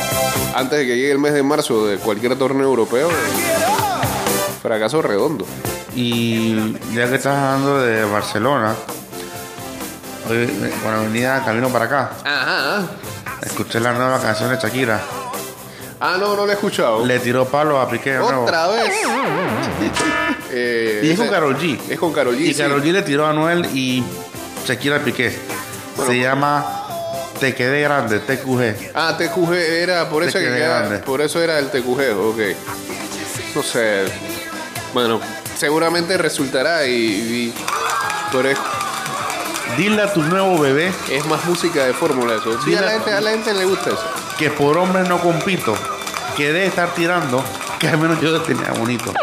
antes 0.54 0.80
de 0.80 0.86
que 0.86 0.96
llegue 0.98 1.12
el 1.12 1.20
mes 1.20 1.34
de 1.34 1.44
marzo 1.44 1.88
de 1.88 1.98
cualquier 1.98 2.38
torneo 2.38 2.66
europeo. 2.66 3.10
Fracaso 4.62 5.02
redondo. 5.02 5.46
Y 5.96 6.74
ya 6.94 7.08
que 7.10 7.16
estás 7.16 7.36
hablando 7.36 7.80
de 7.82 8.06
Barcelona, 8.06 8.76
hoy, 10.30 10.48
cuando 10.82 11.04
venía 11.04 11.42
camino 11.46 11.70
para 11.70 11.86
acá, 11.86 12.12
Ajá. 12.24 12.84
escuché 13.44 13.80
la 13.80 13.92
nueva 13.94 14.20
canción 14.22 14.50
de 14.50 14.58
Shakira. 14.58 15.02
Ah, 16.00 16.18
no, 16.20 16.36
no 16.36 16.46
lo 16.46 16.52
he 16.52 16.56
escuchado. 16.56 17.06
Le 17.06 17.20
tiró 17.20 17.46
palo 17.46 17.80
a 17.80 17.88
Piqué 17.90 18.14
de 18.14 18.20
nuevo. 18.20 18.44
Otra 18.44 18.68
vez. 18.68 18.92
Eh, 20.54 21.00
Y 21.06 21.12
es 21.12 21.18
con 21.18 21.30
Karol 21.30 21.58
G. 21.58 21.80
Es 21.90 21.98
con 21.98 22.12
Karol 22.12 22.36
G. 22.36 22.42
Y 22.42 22.54
sí. 22.54 22.62
Karol 22.62 22.84
G 22.84 22.92
le 22.92 23.04
tiró 23.04 23.26
a 23.26 23.32
Noel 23.32 23.66
y 23.74 24.04
Shakira 24.66 24.98
a 24.98 25.00
Piqué. 25.00 25.34
Se 26.06 26.20
llama 26.20 26.66
Te 27.40 27.56
quedé 27.56 27.82
grande, 27.84 28.20
TQG. 28.20 28.92
Ah, 28.94 29.16
TQG 29.18 29.54
era, 29.54 30.10
por 30.10 30.24
Te 30.24 30.30
eso, 30.30 30.40
que 30.40 30.50
grande. 30.50 30.98
por 31.00 31.22
eso 31.22 31.42
era 31.42 31.58
el 31.58 31.70
TQG, 31.70 32.18
ok. 32.18 32.40
No 33.56 33.64
sé. 33.64 34.04
Bueno, 34.94 35.22
seguramente 35.62 36.18
resultará 36.18 36.88
y, 36.88 36.92
y- 36.96 37.54
pero 38.32 38.50
es, 38.50 38.58
Dile 39.78 40.02
a 40.02 40.12
tu 40.12 40.22
nuevo 40.24 40.60
bebé 40.60 40.92
es 41.10 41.26
más 41.28 41.46
música 41.46 41.86
de 41.86 41.94
fórmula 41.94 42.36
eso. 42.36 42.60
Sí, 42.64 42.76
a 42.76 42.82
la, 42.82 42.92
gente, 42.92 43.14
a 43.14 43.22
la 43.22 43.30
gente 43.32 43.54
le 43.54 43.64
gusta 43.66 43.92
eso. 43.92 44.04
que 44.38 44.50
por 44.50 44.76
hombres 44.78 45.08
no 45.08 45.20
compito, 45.22 45.74
que 46.36 46.48
debe 46.48 46.66
estar 46.66 46.90
tirando, 46.94 47.42
que 47.80 47.88
al 47.88 47.98
menos 48.00 48.20
yo 48.20 48.32
lo 48.32 48.42
tenía 48.42 48.72
bonito. 48.78 49.14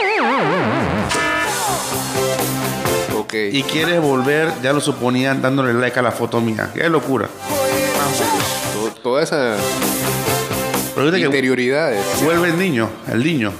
Ok. 3.18 3.34
Y 3.52 3.62
quieres 3.64 4.00
volver, 4.00 4.52
ya 4.62 4.72
lo 4.72 4.80
suponían 4.80 5.42
dándole 5.42 5.74
like 5.74 5.98
a 5.98 6.02
la 6.02 6.12
foto 6.12 6.40
mía. 6.40 6.70
Qué 6.72 6.88
locura. 6.88 7.28
To- 8.72 9.00
toda 9.02 9.22
esa 9.22 9.56
Pero 10.94 11.10
que 11.10 11.18
interioridades. 11.18 12.00
vuelve 12.22 12.48
el 12.48 12.58
niño, 12.58 12.88
el 13.12 13.22
niño. 13.22 13.52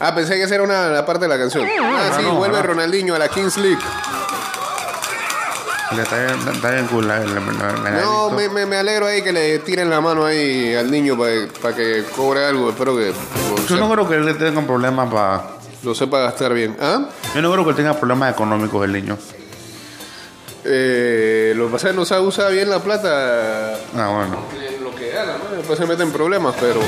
Ah, 0.00 0.14
pensé 0.14 0.36
que 0.36 0.44
esa 0.44 0.54
era 0.54 0.64
una 0.64 0.88
la 0.88 1.04
parte 1.04 1.26
de 1.26 1.28
la 1.28 1.38
canción. 1.38 1.66
Ah, 1.82 2.10
sí, 2.16 2.22
no, 2.22 2.34
vuelve 2.36 2.56
no. 2.56 2.62
Ronaldinho 2.62 3.14
a 3.14 3.18
la 3.18 3.28
Kings 3.28 3.56
League. 3.58 3.78
Le 5.94 6.02
Está 6.02 6.24
bien, 6.24 6.38
está 6.54 6.70
bien 6.70 6.86
cool 6.86 7.08
la, 7.08 7.18
la- 7.18 7.40
la- 7.40 7.90
la- 7.90 8.00
No, 8.00 8.30
me, 8.30 8.48
me- 8.48 8.64
me 8.64 8.76
alegro 8.76 9.06
ahí 9.06 9.22
que 9.22 9.32
le 9.32 9.58
tiren 9.58 9.90
la 9.90 10.00
mano 10.00 10.24
ahí 10.24 10.72
al 10.74 10.88
niño 10.90 11.18
para 11.60 11.74
que 11.74 12.04
cobre 12.16 12.46
algo. 12.46 12.70
Espero 12.70 12.96
que 12.96 13.12
lo, 13.12 13.66
Yo 13.66 13.76
no 13.76 13.90
creo 13.92 14.08
que 14.08 14.14
él 14.14 14.38
tenga 14.38 14.62
problemas 14.62 15.12
para... 15.12 15.42
lo 15.82 15.94
sepa 15.94 16.20
gastar 16.20 16.54
bien. 16.54 16.76
¿Ah? 16.80 17.06
Yo 17.34 17.42
no 17.42 17.50
creo 17.52 17.64
que 17.64 17.70
él 17.70 17.76
tenga 17.76 17.94
problemas 17.94 18.32
económicos 18.32 18.84
el 18.84 18.92
niño. 18.92 19.18
Eh, 20.64 21.54
lo 21.56 21.66
que 21.66 21.72
pasa 21.72 21.88
es 21.88 21.92
que 21.94 21.98
no 21.98 22.04
sabe 22.04 22.22
usar 22.26 22.52
bien 22.52 22.70
la 22.70 22.78
plata 22.78 23.74
Ah, 23.96 24.08
bueno. 24.14 24.38
en 24.76 24.84
lo 24.84 24.94
que 24.94 25.10
gana, 25.10 25.32
¿no? 25.50 25.56
Después 25.56 25.76
se 25.78 25.86
mete 25.86 26.02
en 26.04 26.12
problemas, 26.12 26.54
pero. 26.60 26.80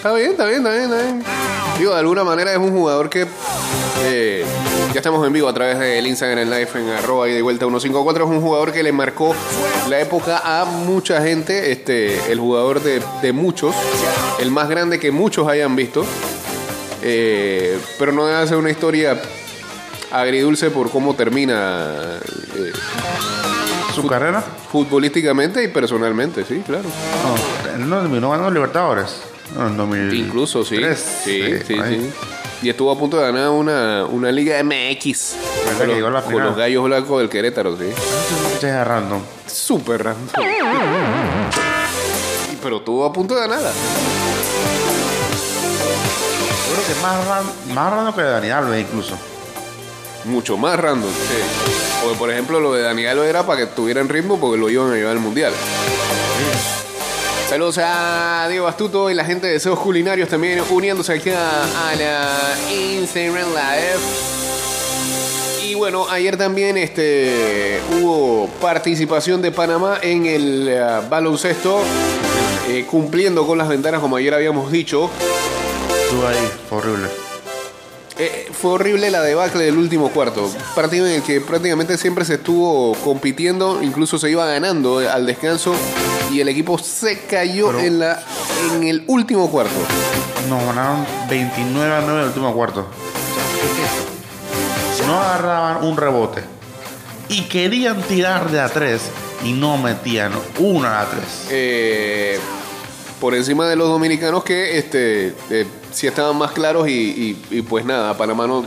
Está 0.00 0.14
bien, 0.14 0.30
está 0.30 0.46
bien, 0.46 0.58
está 0.58 0.70
bien, 0.70 0.82
está 0.84 0.96
bien. 0.96 1.22
Digo, 1.78 1.92
de 1.92 1.98
alguna 1.98 2.24
manera 2.24 2.52
es 2.52 2.58
un 2.58 2.72
jugador 2.72 3.10
que. 3.10 3.26
eh, 4.04 4.44
ya 4.94 4.98
estamos 4.98 5.24
en 5.26 5.32
vivo 5.32 5.46
a 5.46 5.52
través 5.52 5.78
del 5.78 6.06
Instagram 6.06 6.48
Live 6.48 6.68
en 6.74 6.88
arroba 6.88 7.28
y 7.28 7.32
de 7.32 7.42
vuelta 7.42 7.66
154. 7.66 8.24
Es 8.24 8.30
un 8.30 8.40
jugador 8.40 8.72
que 8.72 8.82
le 8.82 8.92
marcó 8.92 9.34
la 9.88 10.00
época 10.00 10.40
a 10.42 10.64
mucha 10.64 11.20
gente. 11.22 11.70
Este, 11.70 12.32
el 12.32 12.40
jugador 12.40 12.82
de, 12.82 13.02
de 13.20 13.32
muchos. 13.32 13.74
El 14.38 14.50
más 14.50 14.68
grande 14.70 14.98
que 14.98 15.10
muchos 15.10 15.46
hayan 15.48 15.76
visto. 15.76 16.04
Eh, 17.02 17.78
pero 17.98 18.12
no 18.12 18.26
debe 18.26 18.46
ser 18.46 18.56
una 18.56 18.70
historia 18.70 19.20
agridulce 20.10 20.70
por 20.70 20.90
cómo 20.90 21.14
termina 21.14 22.18
eh, 22.56 22.72
¿Su 23.94 24.06
carrera? 24.06 24.42
futbolísticamente 24.72 25.62
y 25.62 25.68
personalmente, 25.68 26.44
sí, 26.44 26.62
claro. 26.66 26.88
No, 27.78 27.86
no 27.86 28.00
terminó 28.00 28.30
ganando 28.30 28.50
Libertadores. 28.50 29.22
No, 29.54 29.66
en 29.66 29.76
2003. 29.76 30.20
Incluso, 30.20 30.64
sí. 30.64 30.76
Sí, 31.24 31.58
sí. 31.66 31.74
Y 32.62 32.68
estuvo 32.68 32.90
a 32.92 32.98
punto 32.98 33.16
de 33.16 33.22
ganar 33.24 33.48
una, 33.50 34.04
una 34.04 34.30
Liga 34.30 34.62
MX 34.62 35.34
con 35.78 35.78
que 35.86 35.94
llegó 35.94 36.08
a 36.08 36.10
la 36.10 36.16
los, 36.16 36.24
con 36.24 36.32
final. 36.34 36.46
los 36.48 36.56
gallos 36.58 36.84
blancos 36.84 37.18
del 37.20 37.28
Querétaro, 37.30 37.76
sí. 37.76 37.86
Es 38.62 38.86
random. 38.86 39.22
Súper 39.46 40.04
random. 40.04 40.28
Pero 42.62 42.76
estuvo 42.76 43.04
a 43.06 43.12
punto 43.12 43.34
de 43.34 43.40
ganarla. 43.40 43.70
Yo 46.68 46.74
creo 46.74 46.86
que 46.86 47.02
más, 47.02 47.26
ran- 47.26 47.74
más 47.74 47.92
random 47.92 48.14
que 48.14 48.22
Dani 48.22 48.50
Alves 48.50 48.80
incluso. 48.82 49.14
Mucho 50.26 50.58
más 50.58 50.78
random, 50.78 51.10
sí. 51.10 51.38
Porque, 52.02 52.18
por 52.18 52.30
ejemplo, 52.30 52.60
lo 52.60 52.74
de 52.74 52.82
Daniel 52.82 53.18
era 53.20 53.44
para 53.46 53.60
que 53.60 53.66
tuviera 53.68 54.02
en 54.02 54.08
ritmo 54.10 54.38
porque 54.38 54.58
lo 54.58 54.68
iban 54.68 54.92
a 54.92 54.94
llevar 54.96 55.12
al 55.12 55.20
mundial. 55.20 55.52
Saludos 57.50 57.78
a 57.82 58.46
Diego 58.48 58.68
Astuto 58.68 59.10
y 59.10 59.14
la 59.14 59.24
gente 59.24 59.48
de 59.48 59.54
Deseos 59.54 59.76
Culinarios 59.80 60.28
también 60.28 60.62
uniéndose 60.70 61.14
aquí 61.14 61.30
a, 61.30 61.96
la 61.98 62.56
Instagram 62.72 63.48
Live. 63.48 63.98
Y 65.64 65.74
bueno, 65.74 66.08
ayer 66.08 66.36
también 66.36 66.76
este, 66.76 67.80
hubo 68.00 68.48
participación 68.60 69.42
de 69.42 69.50
Panamá 69.50 69.98
en 70.00 70.26
el 70.26 70.68
eh, 70.68 70.80
baloncesto, 71.10 71.80
eh, 72.68 72.86
cumpliendo 72.88 73.44
con 73.44 73.58
las 73.58 73.68
ventanas 73.68 74.00
como 74.00 74.14
ayer 74.14 74.32
habíamos 74.32 74.70
dicho. 74.70 75.10
Estuvo 76.04 76.28
ahí, 76.28 76.48
horrible. 76.70 77.08
Eh, 78.22 78.50
fue 78.52 78.72
horrible 78.72 79.10
la 79.10 79.22
debacle 79.22 79.64
del 79.64 79.78
último 79.78 80.10
cuarto. 80.10 80.50
Partido 80.74 81.06
en 81.06 81.14
el 81.14 81.22
que 81.22 81.40
prácticamente 81.40 81.96
siempre 81.96 82.26
se 82.26 82.34
estuvo 82.34 82.94
compitiendo, 82.96 83.82
incluso 83.82 84.18
se 84.18 84.30
iba 84.30 84.44
ganando 84.44 84.98
al 84.98 85.24
descanso 85.24 85.74
y 86.30 86.40
el 86.40 86.48
equipo 86.48 86.76
se 86.78 87.20
cayó 87.24 87.68
Pero- 87.68 87.80
en, 87.80 87.98
la, 87.98 88.22
en 88.74 88.82
el 88.84 89.04
último 89.06 89.50
cuarto. 89.50 89.72
Nos 90.50 90.62
ganaron 90.66 91.06
29 91.30 91.94
a 91.94 92.00
9 92.02 92.12
en 92.12 92.20
el 92.20 92.26
último 92.28 92.52
cuarto. 92.54 92.86
No 95.06 95.18
agarraban 95.18 95.82
un 95.84 95.96
rebote. 95.96 96.42
Y 97.30 97.42
querían 97.44 98.02
tirar 98.02 98.50
de 98.50 98.60
a 98.60 98.68
3 98.68 99.00
y 99.44 99.52
no 99.54 99.78
metían 99.78 100.32
una 100.58 101.00
a 101.00 101.06
3. 101.08 101.22
Eh, 101.50 102.38
por 103.20 103.34
encima 103.34 103.66
de 103.68 103.76
los 103.76 103.88
dominicanos 103.88 104.42
que 104.44 104.78
este 104.78 105.34
eh, 105.50 105.66
sí 105.92 106.06
estaban 106.06 106.36
más 106.38 106.52
claros 106.52 106.88
y, 106.88 106.92
y- 107.50 107.58
y 107.58 107.62
pues 107.62 107.84
nada, 107.84 108.10
a 108.10 108.16
Panamá 108.16 108.46
no 108.46 108.64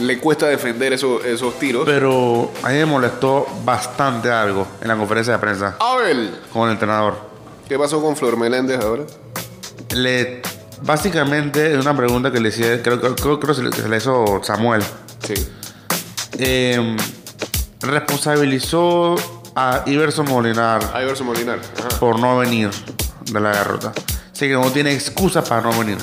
le 0.00 0.18
cuesta 0.18 0.46
defender 0.46 0.92
esos, 0.92 1.24
esos 1.24 1.58
tiros. 1.58 1.84
Pero 1.84 2.50
a 2.62 2.68
mí 2.68 2.74
me 2.74 2.86
molestó 2.86 3.46
bastante 3.64 4.30
algo 4.30 4.66
en 4.80 4.88
la 4.88 4.96
conferencia 4.96 5.32
de 5.34 5.38
prensa 5.40 5.76
Abel, 5.80 6.30
con 6.52 6.66
el 6.68 6.72
entrenador. 6.74 7.16
¿qué 7.68 7.78
pasó 7.78 8.00
con 8.00 8.16
Flor 8.16 8.36
Meléndez 8.36 8.80
ahora? 8.80 9.04
Le, 9.94 10.40
básicamente 10.82 11.74
es 11.74 11.80
una 11.80 11.96
pregunta 11.96 12.30
que 12.32 12.40
le 12.40 12.48
hicieron, 12.48 12.80
creo, 12.80 13.00
creo, 13.00 13.14
creo, 13.16 13.40
creo 13.40 13.54
que 13.54 13.72
se 13.72 13.88
le- 13.88 13.96
hizo 13.96 14.40
Samuel. 14.42 14.82
Sí. 15.26 15.34
Eh, 16.38 16.96
responsabilizó 17.80 19.16
a 19.54 19.82
Iverson 19.86 20.26
Molinar 20.28 20.80
Iverson 21.02 21.26
Molinar. 21.26 21.58
Ajá. 21.78 21.88
por 21.98 22.18
no 22.20 22.38
venir 22.38 22.70
de 23.32 23.40
la 23.40 23.50
derrota. 23.50 23.92
Así 24.32 24.46
que 24.46 24.52
no 24.52 24.70
tiene 24.70 24.92
excusa 24.92 25.42
para 25.42 25.62
no 25.62 25.78
venir. 25.78 25.98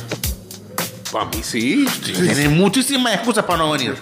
Para 1.12 1.26
mí 1.26 1.42
sí. 1.42 1.86
Tiene 2.04 2.50
muchísimas 2.50 3.14
excusas 3.14 3.46
para 3.46 3.60
no 3.60 3.72
venir. 3.72 3.96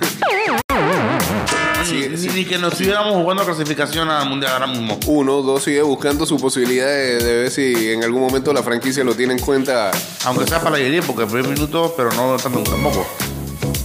Sí, 1.85 2.07
ni, 2.09 2.17
sí. 2.17 2.29
ni 2.33 2.45
que 2.45 2.57
nos 2.57 2.73
estuviéramos 2.73 3.13
jugando 3.13 3.45
clasificación 3.45 4.09
al 4.09 4.27
mundial 4.27 4.53
ahora 4.53 4.67
mismo. 4.67 4.97
Uno, 5.05 5.41
dos, 5.41 5.63
sigue 5.63 5.81
buscando 5.81 6.25
su 6.25 6.37
posibilidad 6.37 6.87
de, 6.87 7.17
de 7.17 7.33
ver 7.41 7.51
si 7.51 7.91
en 7.91 8.03
algún 8.03 8.21
momento 8.21 8.53
la 8.53 8.63
franquicia 8.63 9.03
lo 9.03 9.13
tiene 9.15 9.33
en 9.33 9.39
cuenta. 9.39 9.91
Aunque 10.25 10.47
sea 10.47 10.61
para 10.61 10.77
la 10.77 11.01
porque 11.03 11.23
el 11.23 11.29
primer 11.29 11.51
minuto, 11.51 11.93
pero 11.95 12.11
no 12.13 12.37
tanto 12.37 12.63
tampoco. 12.63 13.05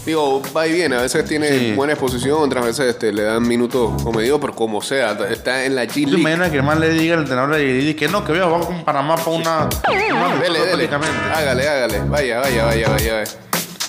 Digo, 0.08 0.40
va 0.56 0.66
y 0.66 0.72
viene, 0.72 0.96
a 0.96 1.02
veces 1.02 1.22
tiene 1.26 1.50
Sí. 1.50 1.72
buena 1.76 1.92
exposición, 1.92 2.38
otras 2.40 2.64
veces 2.64 2.86
este, 2.86 3.12
le 3.12 3.24
dan 3.24 3.46
minutos 3.46 4.02
comedidos, 4.02 4.40
pero 4.40 4.54
como 4.54 4.80
sea, 4.80 5.12
está 5.28 5.66
en 5.66 5.74
la 5.74 5.86
¿Tú 5.86 5.92
te 5.92 6.00
imaginas 6.00 6.50
que 6.50 6.56
el 6.56 6.62
man 6.62 6.80
le 6.80 6.88
diga 6.94 7.12
al 7.12 7.20
entrenador 7.20 7.54
de 7.54 7.66
Yerí 7.66 7.92
que 7.92 8.08
no, 8.08 8.24
que 8.24 8.32
a 8.32 8.46
jugar 8.46 8.60
con 8.62 8.84
Panamá 8.86 9.16
para 9.16 9.30
una. 9.32 9.68
una 10.16 10.36
Dele, 10.40 10.60
dele. 10.64 10.88
Hágale, 11.34 11.68
hágale. 11.68 12.00
Vaya, 12.08 12.40
vaya, 12.40 12.64
vaya, 12.64 12.88
vaya. 12.88 13.24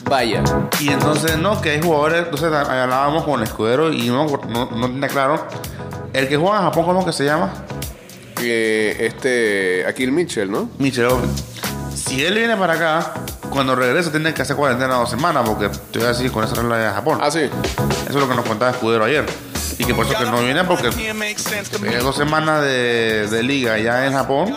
Vaya. 0.09 0.43
Y 0.81 0.89
entonces, 0.89 1.37
no, 1.37 1.61
que 1.61 1.69
hay 1.69 1.81
jugadores. 1.81 2.25
Entonces, 2.25 2.51
hablábamos 2.51 3.23
con 3.23 3.39
el 3.39 3.43
escudero 3.47 3.93
y 3.93 4.09
no, 4.09 4.25
no, 4.49 4.69
no 4.71 4.87
tenía 4.89 5.07
claro. 5.07 5.47
El 6.11 6.27
que 6.27 6.35
juega 6.35 6.57
en 6.57 6.63
Japón, 6.63 6.83
¿cómo 6.83 7.05
que 7.05 7.13
se 7.13 7.23
llama? 7.23 7.53
Eh, 8.41 8.97
este, 8.99 9.85
Akil 9.87 10.11
Mitchell, 10.11 10.51
¿no? 10.51 10.69
Michel 10.79 11.05
Owen. 11.05 11.29
Si 11.95 12.25
él 12.25 12.33
viene 12.33 12.57
para 12.57 12.73
acá, 12.73 13.13
cuando 13.49 13.75
regrese 13.75 14.09
tiene 14.09 14.33
que 14.33 14.41
hacer 14.41 14.55
cuarentena 14.55 14.95
dos 14.95 15.09
semanas, 15.09 15.43
porque 15.47 15.69
te 15.91 15.99
voy 15.99 16.07
a 16.07 16.11
decir 16.11 16.31
con 16.31 16.43
esa 16.43 16.55
regla 16.55 16.77
de 16.77 16.89
Japón. 16.91 17.19
Ah, 17.21 17.31
sí. 17.31 17.39
Eso 17.39 18.09
es 18.09 18.15
lo 18.15 18.27
que 18.27 18.35
nos 18.35 18.45
contaba 18.45 18.71
Escudero 18.71 19.05
ayer. 19.05 19.25
Y 19.77 19.85
que 19.85 19.93
por 19.93 20.05
eso 20.05 20.17
que 20.17 20.25
no 20.25 20.41
viene, 20.41 20.63
porque 20.65 20.89
tiene 20.89 21.97
dos 21.99 22.15
semanas 22.15 22.61
de, 22.63 23.27
de 23.29 23.43
liga 23.43 23.77
ya 23.77 24.05
en 24.05 24.13
Japón. 24.13 24.53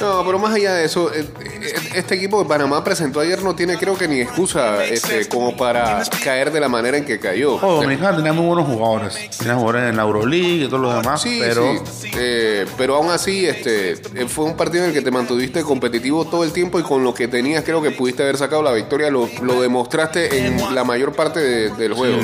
No, 0.00 0.24
pero 0.26 0.38
más 0.38 0.54
allá 0.54 0.74
de 0.74 0.84
eso, 0.84 1.12
eh, 1.12 1.24
eh, 1.40 1.72
este 1.94 2.16
equipo 2.16 2.42
de 2.42 2.48
Panamá 2.48 2.82
presentó 2.82 3.20
ayer 3.20 3.42
no 3.42 3.54
tiene 3.54 3.76
creo 3.78 3.96
que 3.96 4.08
ni 4.08 4.20
excusa 4.20 4.84
este, 4.84 5.28
como 5.28 5.56
para 5.56 6.02
caer 6.22 6.50
de 6.52 6.60
la 6.60 6.68
manera 6.68 6.96
en 6.98 7.04
que 7.04 7.18
cayó. 7.20 7.54
Oh, 7.62 7.80
Dominicana 7.80 8.16
tenía 8.16 8.32
muy 8.32 8.46
buenos 8.46 8.66
jugadores. 8.66 9.14
Tenía 9.38 9.54
jugadores 9.54 9.90
en 9.90 9.96
la 9.96 10.02
Euroleague 10.02 10.64
y 10.64 10.66
todos 10.68 10.80
los 10.82 10.94
demás, 11.02 11.22
Sí, 11.22 11.38
pero 11.40 11.82
sí. 12.00 12.10
Eh, 12.16 12.66
pero 12.76 12.96
aún 12.96 13.10
así, 13.10 13.46
este, 13.46 13.96
fue 14.28 14.44
un 14.44 14.56
partido 14.56 14.84
en 14.84 14.90
el 14.90 14.94
que 14.94 15.02
te 15.02 15.10
mantuviste 15.10 15.62
competitivo 15.62 16.24
todo 16.24 16.44
el 16.44 16.52
tiempo 16.52 16.78
y 16.78 16.82
con 16.82 17.02
lo 17.04 17.14
que 17.14 17.28
tenías 17.28 17.64
creo 17.64 17.80
que 17.80 17.90
pudiste 17.92 18.22
haber 18.22 18.36
sacado 18.36 18.62
la 18.62 18.72
victoria, 18.72 19.10
lo, 19.10 19.28
lo 19.42 19.60
demostraste 19.60 20.46
en 20.46 20.74
la 20.74 20.84
mayor 20.84 21.12
parte 21.12 21.40
de- 21.40 21.70
del 21.70 21.92
juego. 21.94 22.18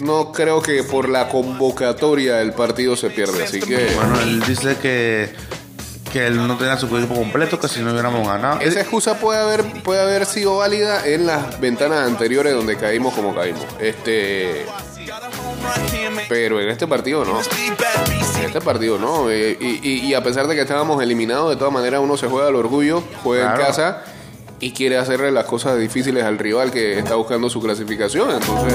No 0.00 0.32
creo 0.32 0.60
que 0.62 0.82
por 0.82 1.08
la 1.08 1.28
convocatoria 1.28 2.40
el 2.40 2.52
partido 2.52 2.96
se 2.96 3.10
pierde, 3.10 3.44
así 3.44 3.60
que 3.60 3.86
bueno, 3.94 4.20
él 4.20 4.42
dice 4.46 4.76
que, 4.80 5.30
que 6.12 6.26
él 6.26 6.46
no 6.46 6.56
tenía 6.56 6.76
su 6.76 6.86
equipo 6.96 7.14
completo, 7.14 7.58
que 7.58 7.68
si 7.68 7.80
no 7.80 7.92
hubiéramos 7.92 8.26
ganado. 8.26 8.60
esa 8.60 8.80
excusa 8.80 9.18
puede 9.18 9.40
haber, 9.40 9.64
puede 9.82 10.00
haber 10.02 10.26
sido 10.26 10.56
válida 10.58 11.06
en 11.06 11.26
las 11.26 11.58
ventanas 11.60 12.06
anteriores 12.06 12.52
donde 12.54 12.76
caímos 12.76 13.14
como 13.14 13.34
caímos. 13.34 13.64
Este, 13.80 14.66
pero 16.28 16.60
en 16.60 16.68
este 16.68 16.86
partido 16.86 17.24
no. 17.24 17.40
En 17.40 18.44
este 18.44 18.60
partido 18.60 18.98
no. 18.98 19.30
Eh, 19.30 19.56
y, 19.60 19.88
y- 19.88 19.98
y 20.06 20.14
a 20.14 20.22
pesar 20.22 20.46
de 20.46 20.54
que 20.54 20.62
estábamos 20.62 21.02
eliminados, 21.02 21.50
de 21.50 21.56
todas 21.56 21.72
maneras 21.72 22.00
uno 22.02 22.16
se 22.16 22.26
juega 22.28 22.48
al 22.48 22.56
orgullo, 22.56 23.02
juega 23.22 23.52
en 23.54 23.60
casa 23.60 24.02
y 24.60 24.72
quiere 24.72 24.96
hacerle 24.98 25.30
las 25.32 25.44
cosas 25.46 25.78
difíciles 25.78 26.24
al 26.24 26.38
rival 26.38 26.70
que 26.70 26.98
está 26.98 27.14
buscando 27.16 27.48
su 27.50 27.60
clasificación. 27.60 28.30
Entonces, 28.30 28.74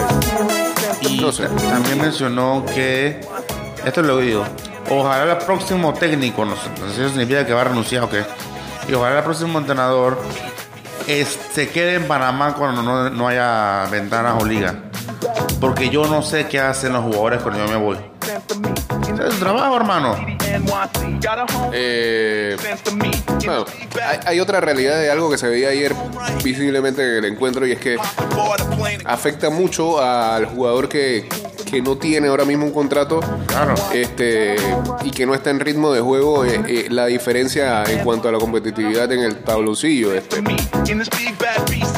Y 1.02 1.20
no 1.22 1.32
sé. 1.32 1.44
ta- 1.44 1.56
también 1.56 2.02
mencionó 2.02 2.66
que, 2.74 3.22
esto 3.86 4.02
lo 4.02 4.18
digo, 4.18 4.44
ojalá 4.90 5.32
el 5.32 5.38
próximo 5.40 5.94
técnico, 5.94 6.46
no 6.46 6.56
sé, 6.56 6.70
eso 7.02 7.10
significa 7.10 7.46
que 7.46 7.54
va 7.54 7.62
a 7.62 7.66
renunciar 7.66 8.04
o 8.04 8.10
qué, 8.10 8.24
y 8.88 8.94
ojalá 8.94 9.20
el 9.20 9.24
próximo 9.24 9.60
entrenador 9.60 10.20
es- 11.08 11.38
se 11.54 11.70
quede 11.70 11.96
en 11.96 12.08
Panamá 12.08 12.54
cuando 12.56 12.82
no, 12.84 13.10
no 13.10 13.28
haya 13.28 13.86
ventanas 13.92 14.42
o 14.42 14.46
ligas. 14.46 14.76
Porque 15.60 15.90
yo 15.90 16.06
no 16.06 16.22
sé 16.22 16.46
qué 16.48 16.60
hacen 16.60 16.94
los 16.94 17.04
jugadores 17.04 17.42
cuando 17.42 17.66
yo 17.66 17.72
me 17.72 17.78
voy. 17.78 17.98
Es 19.28 19.34
su 19.34 19.40
trabajo, 19.40 19.76
hermano. 19.76 20.16
Eh, 21.74 22.56
bueno, 23.46 23.66
hay, 24.08 24.20
hay 24.26 24.40
otra 24.40 24.62
realidad 24.62 25.00
de 25.00 25.10
algo 25.10 25.32
que 25.32 25.38
se 25.40 25.48
veía 25.48 25.70
ayer 25.70 25.96
visiblemente 26.44 27.02
en 27.18 27.24
el 27.24 27.32
encuentro 27.34 27.66
y 27.66 27.72
es 27.72 27.80
que 27.80 27.98
afecta 29.06 29.50
mucho 29.50 30.00
al 30.02 30.46
jugador 30.46 30.88
que, 30.90 31.28
que 31.70 31.82
no 31.82 31.98
tiene 31.98 32.28
ahora 32.30 32.46
mismo 32.46 32.66
un 32.66 32.72
contrato 32.72 33.20
Claro. 33.48 33.76
este 33.94 34.56
y 35.04 35.12
que 35.12 35.26
no 35.26 35.34
está 35.34 35.50
en 35.50 35.60
ritmo 35.60 35.92
de 35.92 36.02
juego 36.02 36.46
eh, 36.46 36.62
eh, 36.68 36.86
la 36.90 37.06
diferencia 37.08 37.84
en 37.84 38.00
cuanto 38.04 38.30
a 38.30 38.32
la 38.32 38.38
competitividad 38.40 39.12
en 39.12 39.20
el 39.22 39.38
tabloncillo 39.44 40.14
este 40.14 40.42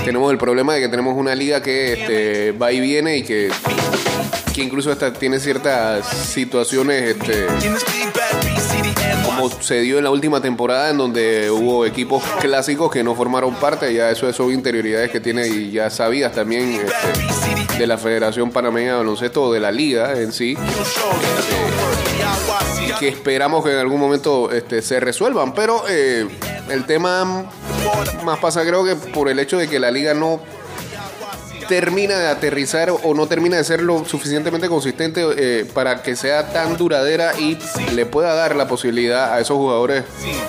tenemos 0.03 0.31
el 0.31 0.37
problema 0.37 0.73
de 0.73 0.81
que 0.81 0.89
tenemos 0.89 1.15
una 1.15 1.35
liga 1.35 1.61
que 1.61 1.93
este, 1.93 2.51
va 2.53 2.71
y 2.71 2.79
viene 2.79 3.17
y 3.17 3.23
que, 3.23 3.49
que 4.53 4.61
incluso 4.63 4.91
hasta 4.91 5.13
tiene 5.13 5.39
ciertas 5.39 6.07
situaciones 6.07 7.15
este, 7.17 7.45
como 9.39 9.61
se 9.61 9.81
dio 9.81 9.97
en 9.97 10.03
la 10.03 10.11
última 10.11 10.41
temporada 10.41 10.89
en 10.89 10.97
donde 10.97 11.49
hubo 11.49 11.85
equipos 11.85 12.23
clásicos 12.41 12.91
que 12.91 13.03
no 13.03 13.15
formaron 13.15 13.55
parte, 13.55 13.93
ya 13.93 14.09
eso 14.09 14.31
son 14.33 14.51
interioridades 14.51 15.09
que 15.11 15.19
tiene 15.19 15.47
y 15.47 15.71
ya 15.71 15.89
sabidas 15.89 16.33
también 16.33 16.73
este, 16.73 17.77
de 17.77 17.87
la 17.87 17.97
Federación 17.97 18.51
Panameña 18.51 18.91
de 18.91 18.97
Baloncesto 18.97 19.43
o 19.43 19.53
de 19.53 19.59
la 19.59 19.71
liga 19.71 20.19
en 20.19 20.31
sí, 20.31 20.57
que 22.99 23.07
esperamos 23.07 23.63
que 23.63 23.71
en 23.71 23.79
algún 23.79 23.99
momento 23.99 24.51
este, 24.51 24.81
se 24.81 24.99
resuelvan, 24.99 25.53
pero 25.53 25.83
eh, 25.87 26.27
el 26.69 26.85
tema 26.85 27.45
más 28.23 28.39
pasa 28.39 28.65
creo 28.65 28.83
que 28.83 28.95
por 28.95 29.29
el 29.29 29.39
hecho 29.39 29.57
de 29.57 29.67
que 29.67 29.79
la 29.79 29.91
liga 29.91 30.13
no 30.13 30.39
termina 31.69 32.17
de 32.17 32.27
aterrizar 32.27 32.89
o 32.89 33.13
no 33.13 33.27
termina 33.27 33.55
de 33.55 33.63
ser 33.63 33.81
lo 33.81 34.03
suficientemente 34.03 34.67
consistente 34.67 35.23
eh, 35.37 35.65
para 35.73 36.01
que 36.03 36.15
sea 36.17 36.51
tan 36.51 36.75
duradera 36.75 37.39
y 37.39 37.57
le 37.93 38.05
pueda 38.05 38.33
dar 38.33 38.55
la 38.55 38.67
posibilidad 38.67 39.31
a 39.33 39.39
esos 39.39 39.55
jugadores 39.55 40.03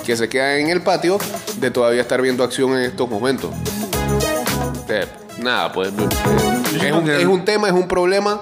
que 0.05 0.17
se 0.17 0.29
quedan 0.29 0.59
en 0.61 0.71
el 0.71 0.83
patio 0.83 1.19
de 1.59 1.71
todavía 1.71 2.01
estar 2.01 2.21
viendo 2.23 2.43
acción 2.43 2.73
en 2.73 2.85
estos 2.85 3.09
momentos. 3.09 3.51
Eh, 4.89 5.07
nada, 5.39 5.71
pues 5.73 5.91
eh, 5.91 5.93
es 6.87 6.93
un, 6.93 7.09
es 7.09 7.27
un 7.27 7.45
tema, 7.45 7.69
es 7.69 7.75
un 7.75 7.87
problema. 7.87 8.41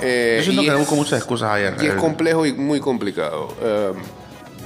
eh, 0.00 0.36
Yo 0.38 0.44
siento 0.44 0.62
y 0.62 0.66
que 0.66 0.72
es- 0.72 0.78
busco 0.78 0.94
muchas 0.94 1.18
excusas 1.18 1.50
ayer. 1.50 1.74
y 1.80 1.86
es 1.86 1.92
Eh, 1.94 1.96
complejo 1.96 2.46
y 2.46 2.52
muy 2.52 2.78
complicado. 2.80 3.48
Eh, 3.62 3.92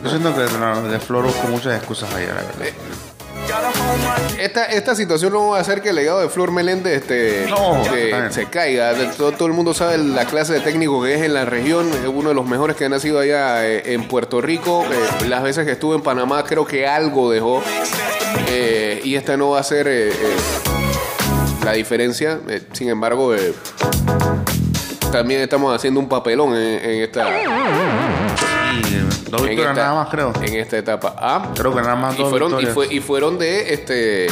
Yo 0.03 0.11
siento 0.11 0.35
que 0.35 0.42
de 0.88 0.98
Flor 1.01 1.24
busco 1.24 1.46
muchas 1.48 1.77
excusas 1.77 2.12
ayer, 2.14 2.29
la 2.29 2.35
verdad. 2.42 3.08
Esta, 4.39 4.65
esta 4.67 4.95
situación 4.95 5.33
no 5.33 5.49
va 5.49 5.59
a 5.59 5.61
hacer 5.61 5.83
que 5.83 5.91
el 5.91 5.97
legado 5.97 6.21
de 6.21 6.29
Flor 6.29 6.51
Meléndez 6.53 7.03
este, 7.03 7.47
No, 7.49 7.83
bien. 7.93 8.33
se 8.33 8.47
caiga. 8.47 8.93
Todo, 9.17 9.33
todo 9.33 9.47
el 9.49 9.55
mundo 9.55 9.75
sabe 9.75 9.99
la 9.99 10.25
clase 10.27 10.53
de 10.55 10.61
técnico 10.61 11.03
que 11.03 11.15
es 11.15 11.23
en 11.23 11.35
la 11.35 11.45
región. 11.45 11.89
Es 11.91 12.07
uno 12.09 12.29
de 12.31 12.35
los 12.35 12.47
mejores 12.47 12.77
que 12.77 12.85
ha 12.85 12.89
nacido 12.89 13.19
allá 13.21 13.67
eh, 13.67 13.95
en 13.95 14.07
Puerto 14.09 14.41
Rico. 14.41 14.85
Eh, 14.85 15.27
las 15.29 15.43
veces 15.43 15.65
que 15.67 15.73
estuvo 15.73 15.95
en 15.95 16.03
Panamá 16.03 16.45
creo 16.45 16.65
que 16.65 16.87
algo 16.87 17.31
dejó. 17.31 17.63
Eh, 18.51 19.01
y 19.05 19.15
esta 19.17 19.37
no 19.37 19.51
va 19.51 19.61
a 19.61 19.63
ser 19.63 19.89
eh, 19.89 20.09
eh, 20.11 20.15
la 21.65 21.73
diferencia. 21.73 22.41
Sin 22.73 22.89
embargo, 22.89 23.35
también 25.11 25.41
estamos 25.41 25.75
haciendo 25.75 26.01
un 26.01 26.09
papelón 26.09 26.55
en, 26.55 26.85
en 26.85 27.03
esta, 27.03 27.27
dos 29.31 29.43
victorias 29.43 29.77
nada 29.77 29.95
más, 29.95 30.09
creo. 30.09 30.33
en 30.43 30.55
esta 30.55 30.77
etapa. 30.79 31.14
Ah, 31.19 31.49
Creo 31.55 31.75
que 31.75 31.81
nada 31.83 31.97
más 31.97 32.14
y 32.14 32.19
dos 32.19 32.31
fueron, 32.31 32.53
y, 32.53 32.57
victorias. 32.57 32.75
fue- 32.75 32.95
y 32.95 33.01
fueron 33.01 33.38
de 33.38 33.75
este 33.75 34.27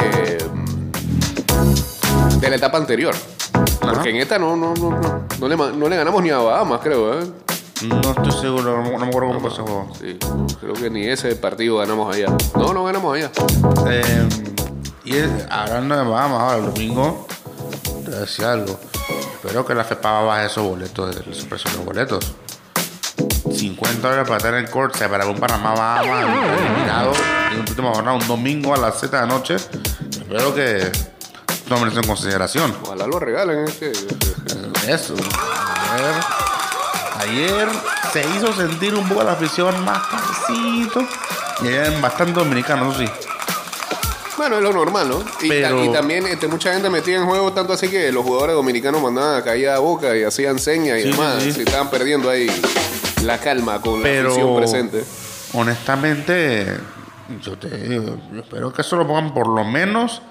eh, 0.00 0.38
de 2.40 2.50
la 2.50 2.56
etapa 2.56 2.78
anterior 2.78 3.14
porque 3.80 4.10
en 4.10 4.16
esta 4.16 4.38
no 4.38 4.56
no, 4.56 4.74
no, 4.74 4.90
no, 4.90 5.24
no 5.38 5.48
le, 5.48 5.56
ma- 5.56 5.70
no 5.70 5.88
le 5.88 5.96
ganamos 5.96 6.22
ni 6.22 6.30
a 6.30 6.38
Bahamas 6.38 6.80
creo 6.82 7.20
¿eh? 7.20 7.26
No 7.82 8.00
estoy 8.10 8.32
seguro, 8.32 8.82
no, 8.82 8.90
no 8.90 8.98
me 8.98 9.06
acuerdo 9.06 9.28
cómo 9.28 9.40
fue 9.40 9.50
ese 9.50 9.60
juego. 9.60 9.92
Sí, 10.00 10.18
creo 10.60 10.72
que 10.72 10.88
ni 10.88 11.06
ese 11.06 11.36
partido 11.36 11.76
ganamos 11.76 12.14
allá 12.14 12.28
no 12.56 12.72
no 12.72 12.84
ganamos 12.84 13.14
allá 13.16 13.30
Eh, 13.88 14.28
y 15.04 15.16
es- 15.16 15.30
hablando 15.50 15.94
de 15.96 16.02
Bahamas, 16.04 16.40
ahora 16.40 16.56
el 16.56 16.72
domingo, 16.72 17.26
te 18.04 18.10
voy 18.10 18.14
a 18.16 18.20
decir 18.20 18.44
algo. 18.44 18.78
Espero 19.34 19.64
que 19.64 19.74
la 19.74 19.84
FEPA 19.84 20.22
baje 20.22 20.46
esos 20.46 20.64
boletos, 20.66 21.14
de 21.14 21.22
los 21.24 21.44
precios 21.44 21.72
de 21.72 21.76
los 21.78 21.86
boletos. 21.86 22.34
50 23.58 24.00
dólares 24.08 24.24
para 24.28 24.36
estar 24.38 24.54
en 24.54 24.60
el 24.64 24.70
court, 24.70 24.94
se 24.96 25.08
para 25.08 25.26
un 25.26 25.38
Panamá 25.38 25.72
Bahamas 25.74 26.24
eliminado 26.60 27.12
en 27.52 27.60
un 27.60 27.68
última 27.68 27.90
jornada, 27.92 28.16
un 28.16 28.26
domingo 28.28 28.74
a 28.74 28.78
las 28.78 28.98
7 29.00 29.16
de 29.16 29.22
la 29.22 29.28
noche. 29.28 29.56
Espero 29.56 30.54
que 30.54 30.90
tomen 31.68 31.88
eso 31.88 32.00
en 32.00 32.06
consideración. 32.06 32.76
ojalá 32.82 33.06
lo 33.06 33.18
regalen 33.18 33.64
es 33.66 33.74
que- 33.74 33.92
Eso. 34.88 35.14
Ayer, 35.90 36.14
ayer 37.20 37.68
se 38.12 38.20
hizo 38.36 38.52
sentir 38.52 38.94
un 38.94 39.08
poco 39.08 39.24
la 39.24 39.32
afición 39.32 39.84
más 39.84 40.00
pasito. 40.06 41.02
Y 41.62 41.68
hay 41.68 42.00
bastante 42.00 42.38
dominicanos, 42.38 42.96
sí. 42.98 43.04
bueno 44.36 44.56
es 44.56 44.62
lo 44.62 44.72
normal 44.72 45.08
¿no? 45.08 45.24
y, 45.40 45.48
Pero- 45.48 45.82
y 45.84 45.90
también 45.92 46.26
este, 46.26 46.46
mucha 46.46 46.72
gente 46.74 46.90
metía 46.90 47.16
en 47.16 47.24
juego 47.24 47.52
tanto 47.54 47.72
así 47.72 47.88
que 47.88 48.12
los 48.12 48.22
jugadores 48.24 48.54
dominicanos 48.54 49.00
mandaban 49.00 49.36
a 49.40 49.42
caer 49.42 49.70
a 49.70 49.78
boca 49.78 50.14
y 50.14 50.22
hacían 50.24 50.58
señas 50.58 50.98
y 50.98 51.04
demás 51.10 51.42
sí. 51.42 51.52
se 51.52 51.62
estaban 51.62 51.88
perdiendo 51.88 52.28
ahí 52.28 52.46
la 53.26 53.38
calma 53.38 53.80
con 53.80 54.02
la 54.02 54.08
afición 54.08 54.56
presente 54.56 55.04
Honestamente, 55.52 56.76
yo 57.42 57.56
te 57.58 57.68
digo, 57.68 58.18
yo 58.32 58.40
espero 58.40 58.72
que 58.72 58.82
eso 58.82 58.96
lo 58.96 59.06
pongan 59.06 59.32
por 59.32 59.48
lo 59.48 59.64
menos 59.64 60.22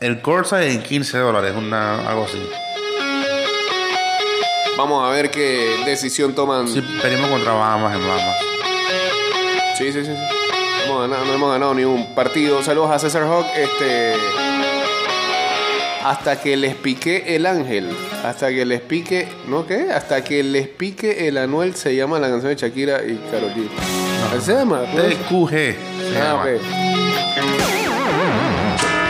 el 0.00 0.20
Corsa 0.20 0.64
en 0.64 0.82
15 0.82 1.18
dólares, 1.18 1.54
una, 1.56 2.08
algo 2.08 2.24
así. 2.24 2.38
Vamos 4.76 5.04
a 5.04 5.10
ver 5.10 5.30
qué 5.30 5.82
decisión 5.86 6.34
toman. 6.34 6.68
Sí, 6.68 6.80
contra 7.28 7.52
Bahamas 7.52 7.96
en 7.96 8.06
Bahamas. 8.06 8.36
Sí, 9.76 9.92
sí, 9.92 10.04
sí. 10.04 10.12
sí. 10.12 10.84
Hemos 10.84 11.00
ganado- 11.08 11.24
no 11.24 11.32
hemos 11.34 11.52
ganado 11.52 11.74
ni 11.74 11.84
un 11.84 12.14
partido. 12.14 12.62
Saludos 12.62 12.90
a 12.92 12.98
César 12.98 13.24
Hawk. 13.24 13.46
Este. 13.56 14.47
Hasta 16.08 16.40
que 16.40 16.56
les 16.56 16.74
pique 16.74 17.36
el 17.36 17.44
ángel. 17.44 17.94
Hasta 18.24 18.48
que 18.48 18.64
les 18.64 18.80
pique. 18.80 19.28
¿No 19.46 19.66
qué? 19.66 19.92
Hasta 19.92 20.24
que 20.24 20.42
les 20.42 20.66
pique 20.66 21.28
el 21.28 21.36
Anuel 21.36 21.74
se 21.74 21.94
llama 21.94 22.18
la 22.18 22.30
canción 22.30 22.54
de 22.54 22.56
Shakira 22.60 23.02
y 23.04 23.16
Karol 23.30 23.52
G. 23.52 23.68
¿Se 24.40 24.54
llama? 24.54 24.80
TQG. 24.84 25.50
se 25.50 25.76
Ah, 26.16 26.24
llama. 26.24 26.42
ok. 26.42 26.48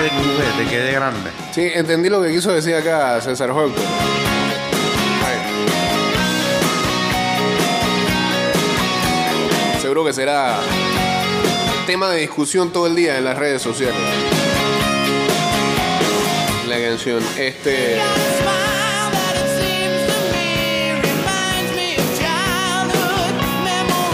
TQG, 0.01 0.59
te 0.59 0.65
quedé 0.71 0.93
grande. 0.93 1.31
Sí, 1.53 1.71
entendí 1.73 2.09
lo 2.09 2.21
que 2.21 2.31
quiso 2.33 2.53
decir 2.53 2.75
acá 2.75 3.21
César 3.21 3.51
Ay. 3.53 3.71
Seguro 9.81 10.05
que 10.05 10.13
será 10.13 10.57
tema 11.87 12.11
de 12.11 12.21
discusión 12.23 12.73
todo 12.73 12.89
el 12.89 12.97
día 12.97 13.17
en 13.19 13.25
las 13.25 13.39
redes 13.39 13.63
sociales. 13.63 13.95
La 16.69 16.79
canción. 16.79 17.23
Este. 17.39 17.99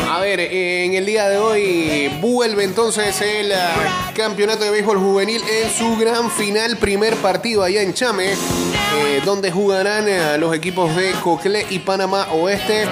A 0.08 0.20
ver, 0.20 0.38
en 0.38 0.94
el 0.94 1.04
día 1.04 1.28
de 1.28 1.38
hoy 1.38 2.16
vuelve 2.20 2.62
entonces 2.62 3.20
el 3.22 3.52
ah, 3.52 4.12
campeonato 4.14 4.62
de 4.62 4.70
béisbol 4.70 4.98
juvenil 4.98 5.42
en 5.42 5.70
su 5.72 5.96
gran 5.96 6.30
final, 6.30 6.76
primer 6.76 7.16
partido 7.16 7.64
allá 7.64 7.82
en 7.82 7.92
Chame, 7.92 8.32
eh, 8.32 9.20
donde 9.24 9.50
jugarán 9.50 10.06
eh, 10.06 10.38
los 10.38 10.54
equipos 10.54 10.94
de 10.94 11.10
Cocle 11.24 11.66
y 11.70 11.80
Panamá 11.80 12.28
Oeste. 12.30 12.84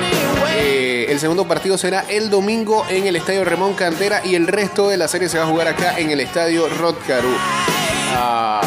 Eh, 0.57 1.07
el 1.09 1.20
segundo 1.20 1.46
partido 1.46 1.79
será 1.79 2.05
el 2.09 2.31
domingo 2.31 2.85
en 2.88 3.07
el 3.07 3.14
estadio 3.14 3.44
Ramón 3.44 3.75
Cantera 3.75 4.22
y 4.25 4.35
el 4.35 4.48
resto 4.48 4.88
de 4.88 4.96
la 4.96 5.07
serie 5.07 5.29
se 5.29 5.38
va 5.38 5.44
a 5.44 5.46
jugar 5.46 5.68
acá 5.68 6.01
en 6.01 6.11
el 6.11 6.18
estadio 6.18 6.68
Rod 6.68 6.96
Caru. 7.07 7.33
Ah, 8.14 8.61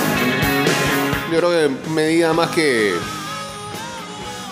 yo 1.35 1.41
creo 1.41 1.51
que 1.51 1.89
medida 1.89 2.31
más 2.31 2.49
que 2.51 2.93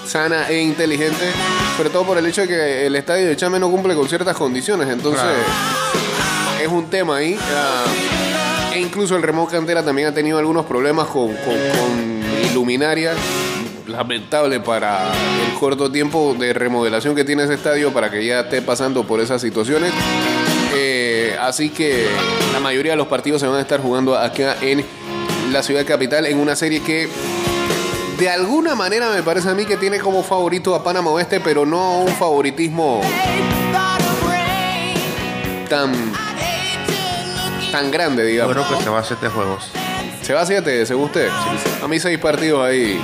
sana 0.06 0.50
e 0.50 0.62
inteligente, 0.62 1.32
sobre 1.78 1.90
todo 1.90 2.04
por 2.04 2.18
el 2.18 2.26
hecho 2.26 2.42
de 2.42 2.48
que 2.48 2.86
el 2.88 2.96
estadio 2.98 3.26
de 3.26 3.38
Chame 3.38 3.58
no 3.58 3.72
cumple 3.72 3.96
con 3.96 4.10
ciertas 4.10 4.36
condiciones, 4.36 4.90
entonces 4.90 5.24
es 6.62 6.68
un 6.68 6.90
tema 6.90 7.18
ahí. 7.18 7.40
ah, 7.40 7.86
e 8.74 8.82
incluso 8.82 9.16
el 9.16 9.24
Remón 9.24 9.46
Cantera 9.46 9.84
también 9.84 10.10
ha 10.10 10.14
tenido 10.14 10.38
algunos 10.38 10.66
problemas 10.66 11.08
con, 11.08 11.28
con-. 11.28 12.24
Lamentable 13.88 14.60
para 14.60 15.12
el 15.48 15.58
corto 15.60 15.92
tiempo 15.92 16.36
de 16.38 16.54
remodelación 16.54 17.16
que 17.16 17.24
tiene 17.24 17.44
ese 17.44 17.54
estadio 17.54 17.94
para 17.94 18.10
que 18.12 18.26
ya 18.26 18.42
esté 18.42 18.62
pasando 18.62 19.06
por 19.06 19.20
esas 19.22 19.42
situaciones. 19.42 19.92
Eh, 20.76 21.38
así 21.40 21.70
que 21.70 22.08
la 22.52 22.60
mayoría 22.60 22.94
de 22.94 22.98
los 22.98 23.08
partidos 23.08 23.42
se 23.42 23.48
van 23.48 23.58
a 23.58 23.62
estar 23.62 23.80
jugando 23.80 24.18
acá 24.18 24.58
en 24.62 24.84
la 25.54 25.64
ciudad 25.64 25.86
capital 25.86 26.26
en 26.26 26.40
una 26.40 26.56
serie 26.56 26.82
que 26.82 27.08
de 28.18 28.30
alguna 28.30 28.76
manera 28.76 29.10
me 29.12 29.22
parece 29.24 29.50
a 29.50 29.54
mí 29.54 29.66
que 29.66 29.78
tiene 29.78 30.00
como 30.00 30.24
favorito 30.24 30.74
a 30.76 30.84
Panamá 30.84 31.12
Oeste, 31.12 31.40
pero 31.40 31.66
no 31.66 32.00
un 32.00 32.10
favoritismo 32.14 33.02
tan, 35.70 35.92
tan 37.72 37.92
grande, 37.92 38.24
Yo 38.24 38.28
digamos. 38.30 38.54
creo 38.54 38.78
que 38.78 38.84
se 38.84 38.90
va 38.90 39.00
a 39.00 39.04
siete 39.04 39.28
juegos. 39.30 39.70
¿Se 40.22 40.34
va 40.34 40.42
a 40.42 40.46
7, 40.46 40.86
según 40.86 41.06
usted? 41.06 41.30
A 41.84 41.88
mí 41.88 42.00
seis 42.00 42.18
partidos 42.18 42.66
ahí. 42.66 42.98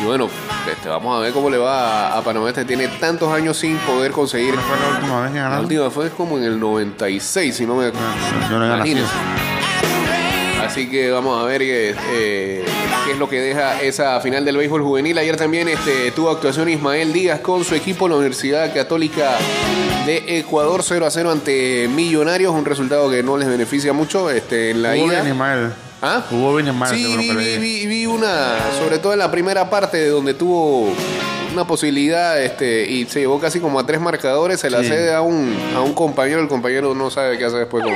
Y 0.00 0.04
bueno, 0.06 0.28
este, 0.70 0.88
vamos 0.88 1.16
a 1.18 1.20
ver 1.20 1.32
cómo 1.32 1.50
le 1.50 1.58
va 1.58 2.12
a, 2.14 2.18
a 2.18 2.22
Panamá 2.22 2.46
Oeste. 2.46 2.64
Tiene 2.64 2.86
tantos 2.86 3.32
años 3.32 3.56
sin 3.56 3.76
poder 3.78 4.12
conseguir. 4.12 4.54
¿Cuándo 4.54 4.68
fue 4.68 4.78
la 4.78 4.94
última 4.98 5.20
vez 5.22 5.30
que 5.32 5.36
La 5.38 5.42
ganaron? 5.44 5.64
última 5.64 5.90
fue 5.90 6.10
como 6.10 6.38
en 6.38 6.44
el 6.44 6.60
96, 6.60 7.56
si 7.56 7.66
no 7.66 7.74
me 7.74 7.86
Yo 7.86 7.92
no 7.92 8.60
ganado. 8.60 8.76
Imagínense. 8.76 9.12
Así 10.68 10.86
que 10.88 11.10
vamos 11.10 11.42
a 11.42 11.46
ver 11.46 11.60
qué, 11.62 11.94
eh, 12.12 12.64
qué 13.06 13.12
es 13.12 13.18
lo 13.18 13.28
que 13.28 13.40
deja 13.40 13.80
esa 13.80 14.20
final 14.20 14.44
del 14.44 14.56
béisbol 14.58 14.82
juvenil. 14.82 15.16
Ayer 15.18 15.36
también 15.36 15.66
este, 15.68 16.10
tuvo 16.12 16.30
actuación 16.30 16.68
Ismael 16.68 17.12
Díaz 17.12 17.40
con 17.40 17.64
su 17.64 17.74
equipo, 17.74 18.06
la 18.06 18.16
Universidad 18.16 18.72
Católica 18.74 19.30
de 20.06 20.38
Ecuador 20.38 20.82
0 20.84 21.06
a 21.06 21.10
0 21.10 21.30
ante 21.30 21.88
Millonarios, 21.88 22.52
un 22.54 22.64
resultado 22.66 23.10
que 23.10 23.22
no 23.22 23.36
les 23.38 23.48
beneficia 23.48 23.92
mucho 23.94 24.30
este, 24.30 24.70
en 24.70 24.82
la 24.82 24.92
Jugó 24.94 25.06
ida. 25.06 25.22
bien 25.22 25.32
Ismael. 25.34 25.72
¿Ah? 26.02 26.22
Jugó 26.28 26.54
bien 26.56 26.68
Ismael. 26.68 26.94
Sí, 26.96 27.16
vi, 27.16 27.28
que 27.28 27.34
vi, 27.34 27.44
leí. 27.44 27.58
vi- 27.58 27.86
vi 27.86 28.06
una, 28.06 28.56
sobre 28.78 28.98
todo 28.98 29.14
en 29.14 29.18
la 29.20 29.30
primera 29.30 29.70
parte, 29.70 30.06
donde 30.08 30.34
tuvo 30.34 30.92
una 31.54 31.66
posibilidad 31.66 32.40
este, 32.40 32.84
y 32.88 33.06
se 33.06 33.20
llevó 33.20 33.40
casi 33.40 33.58
como 33.58 33.80
a 33.80 33.86
tres 33.86 34.00
marcadores, 34.00 34.60
se 34.60 34.68
la 34.70 34.82
Sí. 34.82 34.88
cede 34.88 35.14
a 35.14 35.22
un, 35.22 35.56
a 35.74 35.80
un 35.80 35.94
compañero, 35.94 36.40
el 36.40 36.46
compañero 36.48 36.94
no 36.94 37.10
sabe 37.10 37.38
qué 37.38 37.46
hace 37.46 37.56
después 37.56 37.82
con 37.82 37.92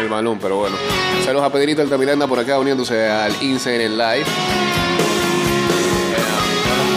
el 0.00 0.08
balón, 0.08 0.38
pero 0.40 0.56
bueno. 0.56 0.76
Saludos 1.24 1.46
a 1.46 1.50
Pedrito 1.50 1.82
Altamiranda 1.82 2.26
por 2.26 2.38
acá 2.38 2.58
uniéndose 2.58 3.08
al 3.08 3.34
Instagram 3.42 3.92
Live. 3.92 4.26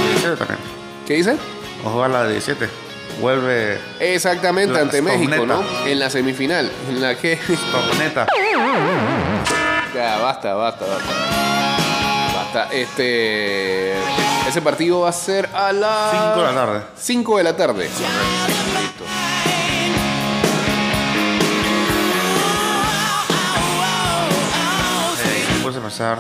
17 0.10 0.36
también. 0.38 0.60
¿Qué 1.06 1.14
dice? 1.16 1.38
Ojo 1.86 2.04
a 2.04 2.08
la 2.08 2.24
de 2.24 2.34
17. 2.34 2.70
Vuelve 3.22 3.80
Exactamente, 4.00 4.74
La 4.74 4.82
ante 4.82 5.02
México. 5.02 5.46
¿no? 5.46 5.64
En 5.86 6.00
la 6.00 6.10
semifinal, 6.10 6.72
en 6.90 7.02
la 7.02 7.16
que... 7.16 7.38
Toponeta. 7.72 8.28
Ya, 9.94 10.18
basta, 10.20 10.54
basta, 10.54 10.86
basta. 10.86 11.14
Basta. 12.36 12.68
Este. 12.72 13.94
Ese 14.48 14.62
partido 14.62 15.02
va 15.02 15.10
a 15.10 15.14
ser 15.14 15.50
a 15.54 15.74
las 15.74 16.12
5 16.12 16.40
de 16.40 16.44
la 16.44 16.54
tarde. 16.54 16.82
5 16.96 17.38
de 17.38 17.44
la 17.44 17.56
tarde. 17.56 17.90
Empezar 25.88 26.18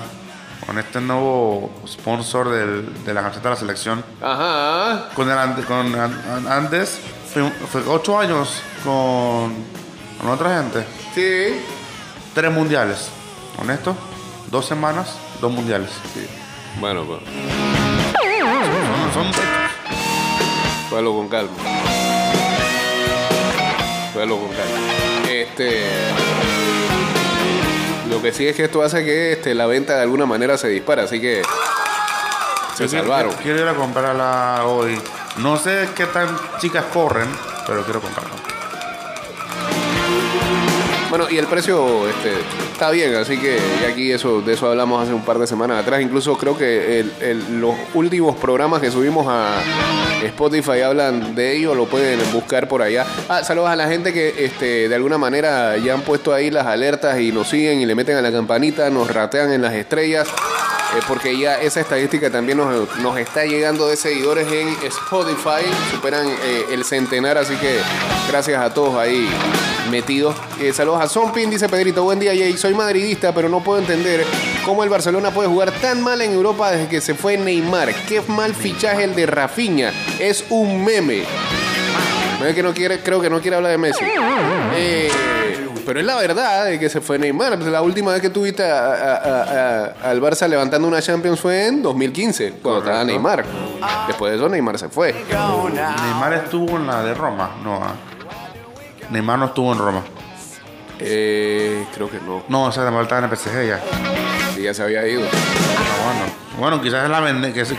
con 0.65 0.77
este 0.79 1.01
nuevo 1.01 1.69
sponsor 1.87 2.49
del- 2.49 3.03
de 3.03 3.13
la 3.13 3.21
camiseta 3.21 3.49
de 3.49 3.55
la 3.55 3.59
selección. 3.59 4.03
Ajá. 4.21 5.09
Con, 5.13 5.29
el, 5.29 5.65
con 5.65 5.93
an- 5.93 6.21
an- 6.31 6.47
antes, 6.47 6.99
fue, 7.33 7.49
fue 7.69 7.83
8 7.85 8.19
años 8.19 8.49
con, 8.83 9.53
con 10.21 10.29
otra 10.29 10.57
gente. 10.61 10.85
Sí. 11.13 11.61
Tres 12.33 12.51
mundiales. 12.51 13.09
Con 13.57 13.69
esto, 13.71 13.95
dos 14.51 14.65
semanas, 14.65 15.15
dos 15.41 15.51
mundiales. 15.51 15.89
Bueno, 16.79 17.03
pues. 17.03 17.19
Son, 19.13 19.33
son 19.33 19.41
Cógelo 20.89 21.13
con 21.13 21.27
calma. 21.27 21.51
Cógelo 24.13 24.37
con 24.37 24.49
calma. 24.49 25.29
Este. 25.29 25.83
Lo 28.09 28.21
que 28.21 28.31
sí 28.31 28.47
es 28.47 28.55
que 28.55 28.63
esto 28.65 28.81
hace 28.81 29.03
que 29.03 29.33
este, 29.33 29.53
la 29.53 29.65
venta 29.65 29.95
de 29.95 30.01
alguna 30.01 30.25
manera 30.25 30.57
se 30.57 30.67
dispara, 30.69 31.03
así 31.03 31.19
que. 31.19 31.41
Se 32.75 32.83
Yo 32.83 32.89
quiero- 32.89 33.03
salvaron. 33.05 33.33
Quiero 33.41 33.59
ir 33.61 33.67
a 33.67 33.73
comprarla 33.73 34.61
hoy. 34.65 34.97
No 35.37 35.57
sé 35.57 35.89
qué 35.95 36.05
tan 36.05 36.29
chicas 36.59 36.85
corren, 36.93 37.27
pero 37.65 37.83
quiero 37.83 38.01
comprarla. 38.01 38.31
Bueno, 41.09 41.27
y 41.29 41.37
el 41.37 41.47
precio 41.47 42.07
este, 42.07 42.33
está 42.77 42.91
bien, 42.91 43.15
así 43.15 43.39
que 43.39 43.57
aquí 43.91 44.11
eso, 44.11 44.39
de 44.39 44.53
eso 44.53 44.69
hablamos 44.69 45.01
hace 45.01 45.11
un 45.11 45.25
par 45.25 45.39
de 45.39 45.47
semanas 45.47 45.81
atrás. 45.81 45.99
Incluso 45.99 46.37
creo 46.37 46.55
que 46.55 47.03
los 47.49 47.73
últimos 47.95 48.35
programas 48.35 48.79
que 48.81 48.91
subimos 48.91 49.25
a 49.27 49.63
Spotify 50.23 50.81
hablan 50.81 51.33
de 51.33 51.57
ello, 51.57 51.73
lo 51.73 51.87
pueden 51.87 52.19
buscar 52.31 52.67
por 52.67 52.83
allá. 52.83 53.03
Ah, 53.29 53.43
saludos 53.43 53.71
a 53.71 53.75
la 53.75 53.87
gente 53.87 54.13
que 54.13 54.45
este, 54.45 54.89
de 54.89 54.93
alguna 54.93 55.17
manera 55.17 55.75
ya 55.77 55.95
han 55.95 56.01
puesto 56.01 56.31
ahí 56.31 56.51
las 56.51 56.67
alertas 56.67 57.19
y 57.19 57.31
nos 57.31 57.49
siguen 57.49 57.81
y 57.81 57.87
le 57.87 57.95
meten 57.95 58.15
a 58.15 58.21
la 58.21 58.31
campanita, 58.31 58.91
nos 58.91 59.11
ratean 59.11 59.51
en 59.53 59.63
las 59.63 59.73
estrellas. 59.73 60.27
Eh, 60.95 61.01
porque 61.07 61.37
ya 61.37 61.59
esa 61.59 61.81
estadística 61.81 62.29
también 62.29 62.57
nos, 62.57 62.97
nos 62.99 63.17
está 63.17 63.45
llegando 63.45 63.87
de 63.87 63.97
seguidores 63.97 64.51
en 64.51 64.69
Spotify, 64.83 65.65
superan 65.91 66.27
eh, 66.27 66.65
el 66.71 66.85
centenar, 66.85 67.37
así 67.37 67.55
que 67.55 67.79
gracias 68.29 68.61
a 68.61 68.73
todos 68.73 68.95
ahí 68.95 69.27
metidos. 69.91 70.35
Eh, 70.59 70.73
saludos 70.73 71.01
a 71.01 71.07
Zompin, 71.07 71.49
dice 71.49 71.67
Pedrito, 71.69 72.03
buen 72.03 72.19
día 72.19 72.31
Jay, 72.31 72.57
soy 72.57 72.73
madridista, 72.73 73.33
pero 73.33 73.49
no 73.49 73.63
puedo 73.63 73.79
entender 73.79 74.25
cómo 74.65 74.83
el 74.83 74.89
Barcelona 74.89 75.31
puede 75.31 75.49
jugar 75.49 75.71
tan 75.71 76.01
mal 76.01 76.21
en 76.21 76.31
Europa 76.31 76.71
desde 76.71 76.87
que 76.87 77.01
se 77.01 77.13
fue 77.13 77.37
Neymar. 77.37 77.93
Qué 78.07 78.21
mal 78.27 78.53
fichaje 78.53 79.03
el 79.03 79.15
de 79.15 79.25
Rafinha, 79.25 79.91
es 80.19 80.45
un 80.49 80.83
meme. 80.83 81.23
Que 82.53 82.63
no 82.63 82.73
quiere, 82.73 82.99
creo 82.99 83.19
que 83.19 83.29
no 83.29 83.41
quiere 83.41 83.57
hablar 83.57 83.71
de 83.71 83.77
Messi. 83.77 84.05
Eh, 84.75 85.09
pero 85.87 86.01
es 86.01 86.05
la 86.05 86.15
verdad 86.17 86.65
de 86.65 86.77
que 86.77 86.89
se 86.89 86.99
fue 87.01 87.17
Neymar. 87.17 87.57
Pues 87.57 87.71
La 87.71 87.81
última 87.81 88.11
vez 88.11 88.21
que 88.21 88.29
tuviste 88.29 88.69
a- 88.69 88.87
a- 88.93 89.15
a- 89.15 89.43
a- 90.03 90.09
al 90.11 90.21
Barça 90.21 90.45
levantando 90.47 90.85
una 90.87 91.01
Champions 91.01 91.39
fue 91.39 91.65
en 91.67 91.81
2015, 91.81 92.55
cuando 92.61 92.81
estaba 92.81 93.03
Neymar. 93.05 93.45
Después 94.07 94.31
de 94.31 94.37
eso 94.37 94.49
Neymar 94.49 94.77
se 94.77 94.89
fue. 94.89 95.13
Neymar 95.13 96.33
estuvo 96.33 96.75
en 96.75 96.85
la 96.87 97.01
de 97.03 97.13
Roma. 97.13 97.51
No, 97.63 97.75
ah. 97.81 97.93
Neymar 99.09 99.39
no 99.39 99.45
estuvo 99.45 99.71
en 99.71 99.79
Roma. 99.79 100.01
Eh, 100.99 101.85
creo 101.95 102.09
que 102.11 102.19
no. 102.19 102.43
No, 102.49 102.69
esa 102.69 102.83
de 102.83 102.91
estaba 103.03 103.19
en 103.19 103.31
el 103.31 103.37
PSG 103.37 103.67
ya. 103.67 103.81
Sí, 104.53 104.63
ya 104.63 104.73
se 104.73 104.83
había 104.83 105.07
ido. 105.07 105.21
Ah, 105.23 106.03
bueno. 106.03 106.47
Bueno, 106.59 106.81
quizás 106.81 107.05
es 107.05 107.09
la 107.09 107.19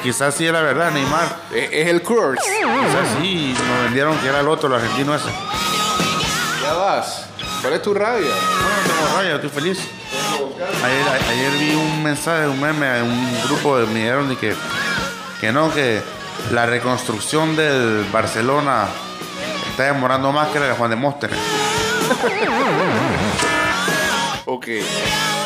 quizás 0.02 0.34
sí 0.34 0.46
es 0.46 0.52
la 0.52 0.62
verdad, 0.62 0.90
Neymar. 0.92 1.26
Es, 1.54 1.68
es 1.72 1.88
el 1.88 2.00
Curse. 2.02 2.40
Quizás 2.42 3.08
sí, 3.20 3.54
nos 3.68 3.84
vendieron 3.84 4.16
que 4.18 4.28
era 4.28 4.40
el 4.40 4.48
otro, 4.48 4.68
el 4.68 4.76
argentino 4.76 5.14
ese. 5.14 5.28
Ya 6.62 6.72
vas. 6.74 7.27
¿Cuál 7.60 7.72
es 7.74 7.82
tu 7.82 7.92
rabia? 7.94 8.26
No, 8.28 8.32
no 8.32 8.94
tengo 8.94 9.16
raya, 9.18 9.34
estoy 9.36 9.50
feliz. 9.50 9.78
Ayer, 10.84 11.08
a- 11.08 11.30
ayer 11.30 11.52
vi 11.58 11.74
un 11.74 12.02
mensaje, 12.02 12.46
un 12.46 12.60
meme, 12.60 13.02
un 13.02 13.42
grupo 13.44 13.78
de 13.78 13.86
me 13.86 13.94
dijeron 14.00 14.36
que, 14.36 14.54
que 15.40 15.52
no, 15.52 15.72
que 15.72 16.00
la 16.52 16.66
reconstrucción 16.66 17.56
del 17.56 18.04
Barcelona 18.12 18.86
está 19.70 19.84
demorando 19.84 20.30
más 20.32 20.48
que 20.48 20.60
la 20.60 20.66
de 20.66 20.72
Juan 20.74 20.90
de 20.90 20.96
Mósteres. 20.96 21.38
Ok. 24.46 24.66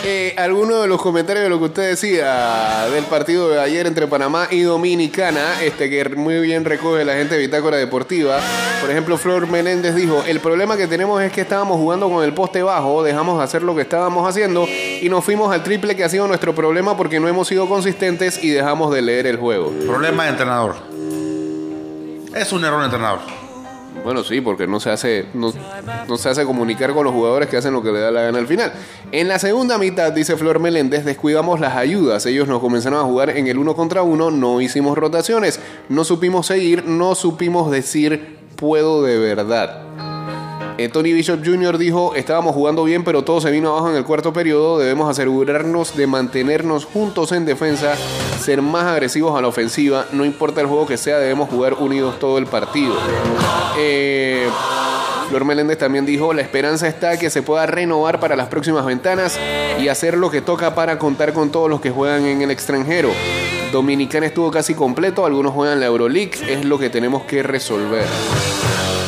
Eh, 0.04 0.34
¿Alguno 0.36 0.80
de 0.80 0.88
los 0.88 1.00
comentarios 1.00 1.44
de 1.44 1.48
lo 1.48 1.60
que 1.60 1.66
usted 1.66 1.90
decía 1.90 2.88
del 2.92 3.04
partido 3.04 3.48
de 3.50 3.60
ayer 3.60 3.86
entre 3.86 4.08
Panamá 4.08 4.48
y 4.50 4.62
Dominicana, 4.62 5.62
este 5.62 5.88
que 5.88 6.04
muy 6.16 6.40
bien 6.40 6.64
recoge 6.64 7.04
la 7.04 7.14
gente 7.14 7.36
de 7.36 7.40
Bitácora 7.42 7.76
Deportiva? 7.76 8.40
Por 8.80 8.90
ejemplo, 8.90 9.16
Flor 9.16 9.46
Menéndez 9.46 9.94
dijo, 9.94 10.24
el 10.26 10.40
problema 10.40 10.76
que 10.76 10.88
tenemos 10.88 11.22
es 11.22 11.30
que 11.30 11.42
estábamos 11.42 11.76
jugando 11.76 12.10
con 12.10 12.24
el 12.24 12.34
poste 12.34 12.64
bajo, 12.64 13.04
dejamos 13.04 13.38
de 13.38 13.44
hacer 13.44 13.62
lo 13.62 13.76
que 13.76 13.82
estábamos 13.82 14.28
haciendo 14.28 14.66
y 14.66 15.08
nos 15.08 15.24
fuimos 15.24 15.52
al 15.54 15.62
triple 15.62 15.94
que 15.94 16.02
ha 16.02 16.08
sido 16.08 16.26
nuestro 16.26 16.52
problema 16.52 16.96
porque 16.96 17.20
no 17.20 17.28
hemos 17.28 17.46
sido 17.46 17.68
consistentes 17.68 18.42
y 18.42 18.50
dejamos 18.50 18.92
de 18.92 19.02
leer 19.02 19.28
el 19.28 19.36
juego. 19.36 19.70
Problema 19.86 20.24
de 20.24 20.30
entrenador. 20.30 20.74
Es 22.34 22.52
un 22.52 22.64
error 22.64 22.80
de 22.80 22.86
entrenador. 22.86 23.41
Bueno, 24.04 24.24
sí, 24.24 24.40
porque 24.40 24.66
no 24.66 24.80
se 24.80 24.90
hace 24.90 25.26
no, 25.34 25.52
no 26.08 26.16
se 26.16 26.28
hace 26.28 26.44
comunicar 26.44 26.92
con 26.92 27.04
los 27.04 27.12
jugadores 27.12 27.48
que 27.48 27.56
hacen 27.56 27.72
lo 27.72 27.82
que 27.82 27.92
le 27.92 28.00
da 28.00 28.10
la 28.10 28.22
gana 28.22 28.38
al 28.38 28.46
final. 28.46 28.72
En 29.12 29.28
la 29.28 29.38
segunda 29.38 29.78
mitad, 29.78 30.12
dice 30.12 30.36
Flor 30.36 30.58
Meléndez, 30.58 31.04
descuidamos 31.04 31.60
las 31.60 31.76
ayudas. 31.76 32.26
Ellos 32.26 32.48
nos 32.48 32.60
comenzaron 32.60 33.00
a 33.00 33.04
jugar 33.04 33.30
en 33.30 33.46
el 33.46 33.58
uno 33.58 33.74
contra 33.74 34.02
uno, 34.02 34.30
no 34.30 34.60
hicimos 34.60 34.98
rotaciones, 34.98 35.60
no 35.88 36.04
supimos 36.04 36.46
seguir, 36.46 36.84
no 36.86 37.14
supimos 37.14 37.70
decir 37.70 38.38
puedo 38.56 39.02
de 39.02 39.18
verdad. 39.18 39.82
Eh, 40.78 40.88
Tony 40.88 41.12
Bishop 41.12 41.44
Jr. 41.44 41.76
dijo, 41.76 42.14
estábamos 42.14 42.54
jugando 42.54 42.84
bien, 42.84 43.04
pero 43.04 43.22
todo 43.22 43.40
se 43.40 43.50
vino 43.50 43.70
abajo 43.70 43.90
en 43.90 43.96
el 43.96 44.04
cuarto 44.04 44.32
periodo. 44.32 44.78
Debemos 44.78 45.08
asegurarnos 45.10 45.96
de 45.96 46.06
mantenernos 46.06 46.86
juntos 46.86 47.32
en 47.32 47.44
defensa, 47.44 47.94
ser 48.40 48.62
más 48.62 48.84
agresivos 48.84 49.36
a 49.36 49.42
la 49.42 49.48
ofensiva. 49.48 50.06
No 50.12 50.24
importa 50.24 50.60
el 50.60 50.66
juego 50.66 50.86
que 50.86 50.96
sea, 50.96 51.18
debemos 51.18 51.50
jugar 51.50 51.74
unidos 51.74 52.18
todo 52.18 52.38
el 52.38 52.46
partido. 52.46 52.94
Eh, 53.78 54.48
Flor 55.28 55.44
Meléndez 55.44 55.78
también 55.78 56.06
dijo, 56.06 56.32
la 56.32 56.42
esperanza 56.42 56.88
está 56.88 57.18
que 57.18 57.30
se 57.30 57.42
pueda 57.42 57.66
renovar 57.66 58.18
para 58.18 58.34
las 58.34 58.48
próximas 58.48 58.84
ventanas 58.86 59.38
y 59.78 59.88
hacer 59.88 60.16
lo 60.16 60.30
que 60.30 60.40
toca 60.40 60.74
para 60.74 60.98
contar 60.98 61.32
con 61.34 61.50
todos 61.50 61.68
los 61.68 61.80
que 61.80 61.90
juegan 61.90 62.24
en 62.26 62.42
el 62.42 62.50
extranjero. 62.50 63.10
Dominicana 63.72 64.26
estuvo 64.26 64.50
casi 64.50 64.74
completo, 64.74 65.24
algunos 65.24 65.52
juegan 65.52 65.80
la 65.80 65.86
Euroleague, 65.86 66.32
es 66.48 66.64
lo 66.64 66.78
que 66.78 66.90
tenemos 66.90 67.22
que 67.22 67.42
resolver. 67.42 68.04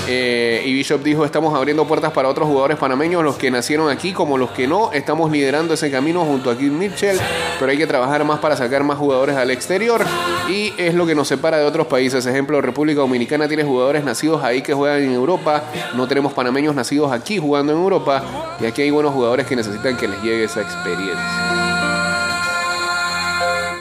Eh, 0.06 0.62
y 0.66 0.74
Bishop 0.74 1.02
dijo, 1.02 1.24
estamos 1.24 1.54
abriendo 1.54 1.86
puertas 1.86 2.12
para 2.12 2.28
otros 2.28 2.46
jugadores 2.46 2.76
panameños, 2.76 3.24
los 3.24 3.36
que 3.36 3.50
nacieron 3.50 3.88
aquí 3.88 4.12
como 4.12 4.36
los 4.36 4.50
que 4.50 4.66
no. 4.66 4.92
Estamos 4.92 5.30
liderando 5.30 5.74
ese 5.74 5.90
camino 5.90 6.24
junto 6.24 6.50
a 6.50 6.58
Kid 6.58 6.70
Mitchell, 6.70 7.18
pero 7.58 7.72
hay 7.72 7.78
que 7.78 7.86
trabajar 7.86 8.22
más 8.24 8.38
para 8.38 8.56
sacar 8.56 8.84
más 8.84 8.98
jugadores 8.98 9.36
al 9.36 9.50
exterior. 9.50 10.04
Y 10.48 10.74
es 10.76 10.94
lo 10.94 11.06
que 11.06 11.14
nos 11.14 11.28
separa 11.28 11.56
de 11.58 11.64
otros 11.64 11.86
países. 11.86 12.26
Ejemplo, 12.26 12.60
República 12.60 13.00
Dominicana 13.00 13.48
tiene 13.48 13.64
jugadores 13.64 14.04
nacidos 14.04 14.44
ahí 14.44 14.60
que 14.60 14.74
juegan 14.74 15.02
en 15.02 15.12
Europa. 15.12 15.64
No 15.94 16.06
tenemos 16.06 16.34
panameños 16.34 16.74
nacidos 16.74 17.10
aquí 17.10 17.38
jugando 17.38 17.72
en 17.72 17.78
Europa. 17.78 18.22
Y 18.60 18.66
aquí 18.66 18.82
hay 18.82 18.90
buenos 18.90 19.14
jugadores 19.14 19.46
que 19.46 19.56
necesitan 19.56 19.96
que 19.96 20.06
les 20.06 20.22
llegue 20.22 20.44
esa 20.44 20.60
experiencia. 20.60 21.14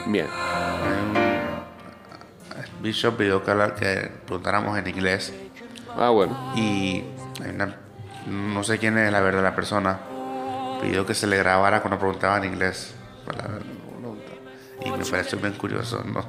Bien. 0.06 0.26
Bishop 2.80 3.16
pidió 3.16 3.42
que, 3.42 3.52
que 3.78 4.10
preguntáramos 4.26 4.78
en 4.78 4.86
inglés 4.88 5.32
Ah, 5.96 6.10
bueno. 6.10 6.36
y 6.56 7.04
una- 7.48 7.76
no 8.26 8.64
sé 8.64 8.78
quién 8.78 8.96
es 8.98 9.12
la 9.12 9.20
verdad 9.20 9.42
la 9.42 9.54
persona 9.54 9.98
pidió 10.80 11.04
que 11.06 11.14
se 11.14 11.26
le 11.26 11.36
grabara 11.36 11.80
cuando 11.82 11.98
preguntaba 11.98 12.38
en 12.38 12.44
inglés 12.44 12.94
y 14.84 14.90
me 14.90 15.04
pareció 15.04 15.38
bien 15.38 15.52
curioso 15.54 16.02
no 16.04 16.24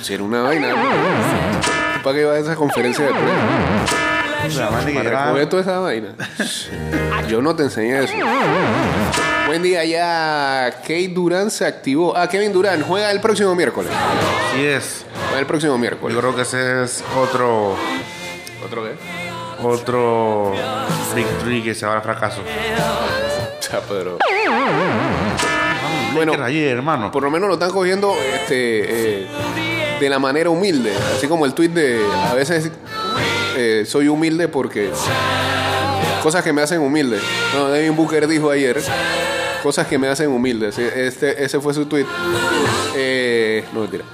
Si 0.00 0.14
era 0.14 0.22
una 0.22 0.40
vaina. 0.42 0.68
¿Para 2.02 2.14
qué 2.16 2.22
iba 2.22 2.32
a 2.32 2.38
esa 2.38 2.54
conferencia 2.56 3.04
de 3.06 3.12
prensa? 3.12 4.68
Para 4.70 5.48
toda 5.48 5.62
esa 5.62 5.78
vaina. 5.80 6.14
Yo 7.28 7.42
no 7.42 7.54
te 7.54 7.64
enseñé 7.64 8.04
eso. 8.04 8.14
Buen 9.46 9.62
día 9.62 9.84
ya. 9.84 10.70
Kate 10.82 11.08
Durán 11.08 11.50
se 11.50 11.66
activó. 11.66 12.16
Ah, 12.16 12.28
Kevin 12.28 12.52
Durán 12.52 12.82
juega 12.82 13.10
el 13.10 13.20
próximo 13.20 13.54
miércoles. 13.54 13.90
sí 14.54 14.64
es 14.64 15.04
el 15.36 15.46
próximo 15.46 15.74
yo 15.74 15.78
miércoles. 15.78 16.16
creo 16.16 16.34
que 16.34 16.42
ese 16.42 16.84
es 16.84 17.04
otro 17.16 17.74
¿Otro 18.64 18.84
qué? 18.84 18.92
otro 19.62 20.52
victory 21.14 21.62
que 21.62 21.74
se 21.74 21.84
va 21.86 21.94
al 21.96 22.02
fracaso 22.02 22.42
Ya, 23.70 23.80
pero. 23.88 24.18
bueno 26.14 26.32
ayer 26.42 26.76
hermano 26.76 27.10
por 27.10 27.22
lo 27.22 27.30
menos 27.30 27.48
lo 27.48 27.54
están 27.54 27.70
cogiendo 27.70 28.14
este, 28.34 29.20
eh, 29.22 29.26
de 30.00 30.08
la 30.08 30.18
manera 30.20 30.48
humilde. 30.48 30.92
Así 31.16 31.26
como 31.26 31.44
el 31.44 31.54
tweet 31.54 31.70
de. 31.70 32.00
A 32.30 32.34
veces 32.34 32.70
eh, 33.56 33.84
soy 33.86 34.06
humilde 34.08 34.46
porque. 34.48 34.90
Cosas 36.22 36.42
que 36.44 36.52
me 36.52 36.62
hacen 36.62 36.80
humilde. 36.80 37.18
No, 37.54 37.68
Devin 37.68 37.96
Booker 37.96 38.28
dijo 38.28 38.48
ayer. 38.50 38.80
Cosas 39.62 39.86
que 39.88 39.98
me 39.98 40.06
hacen 40.08 40.28
humilde. 40.30 40.68
Este, 40.68 41.42
ese 41.44 41.58
fue 41.60 41.74
su 41.74 41.86
tweet. 41.86 42.06
Eh, 42.94 43.64
no 43.72 43.80
mentira. 43.80 44.04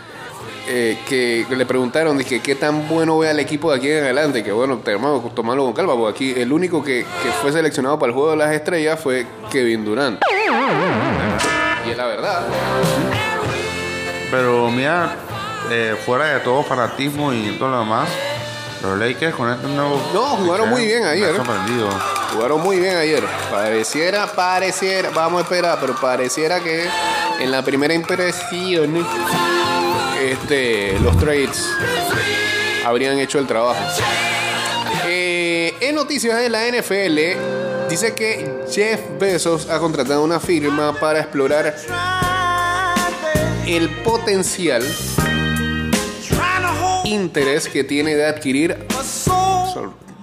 Eh, 0.67 0.99
que 1.07 1.45
le 1.51 1.67
preguntaron 1.67 2.19
que 2.25 2.41
qué 2.41 2.55
tan 2.55 2.89
bueno 2.89 3.19
ve 3.19 3.29
al 3.29 3.39
equipo 3.39 3.71
de 3.71 3.77
aquí 3.79 3.91
en 3.91 4.05
adelante. 4.05 4.43
Que 4.43 4.51
bueno, 4.53 4.81
hermano, 4.87 5.21
tomarlo 5.35 5.65
con 5.65 5.73
calma. 5.75 5.95
Porque 5.95 6.33
aquí 6.33 6.41
el 6.41 6.53
único 6.53 6.83
que, 6.83 7.05
que 7.23 7.31
fue 7.43 7.53
seleccionado 7.53 7.99
para 7.99 8.11
el 8.11 8.15
juego 8.15 8.31
de 8.31 8.37
las 8.39 8.53
estrellas 8.53 8.99
fue 8.99 9.27
Kevin 9.51 9.85
Durant. 9.85 10.21
Y 11.87 11.91
es 11.91 11.97
la 11.97 12.07
verdad. 12.07 12.47
pero 14.31 14.71
mira 14.71 15.17
eh, 15.71 15.97
fuera 16.05 16.27
de 16.35 16.41
todo 16.41 16.63
fanatismo 16.63 17.33
y 17.33 17.57
todo 17.59 17.69
lo 17.71 17.79
demás 17.81 18.09
los 18.83 18.99
Lakers 18.99 19.35
con 19.35 19.51
este 19.51 19.67
nuevo 19.69 20.01
No, 20.13 20.21
jugaron 20.37 20.69
muy 20.71 20.87
bien 20.87 21.05
ayer. 21.05 21.35
sorprendido 21.37 21.89
Jugaron 22.35 22.63
muy 22.63 22.79
bien 22.81 22.97
ayer. 22.97 23.23
Pareciera, 23.51 24.27
pareciera, 24.27 25.11
vamos 25.15 25.41
a 25.41 25.45
esperar, 25.45 25.79
pero 25.81 25.95
pareciera 25.95 26.59
que 26.61 26.85
en 27.39 27.51
la 27.53 27.63
primera 27.63 27.95
impresión 27.95 29.07
este, 30.33 30.99
los 31.01 31.17
trades 31.19 31.69
habrían 32.85 33.19
hecho 33.19 33.39
el 33.39 33.47
trabajo. 33.47 33.81
Eh, 35.07 35.75
en 35.81 35.95
noticias 35.95 36.39
de 36.39 36.49
la 36.49 36.67
NFL, 36.69 37.89
dice 37.89 38.15
que 38.15 38.65
Jeff 38.71 39.01
Bezos 39.19 39.69
ha 39.71 39.79
contratado 39.79 40.23
una 40.23 40.41
firma 40.41 40.99
para 40.99 41.21
explorar 41.21 41.75
el 43.67 43.89
potencial 44.03 44.83
interés 47.05 47.69
que 47.69 47.85
tiene 47.85 48.15
de 48.15 48.27
adquirir 48.27 48.77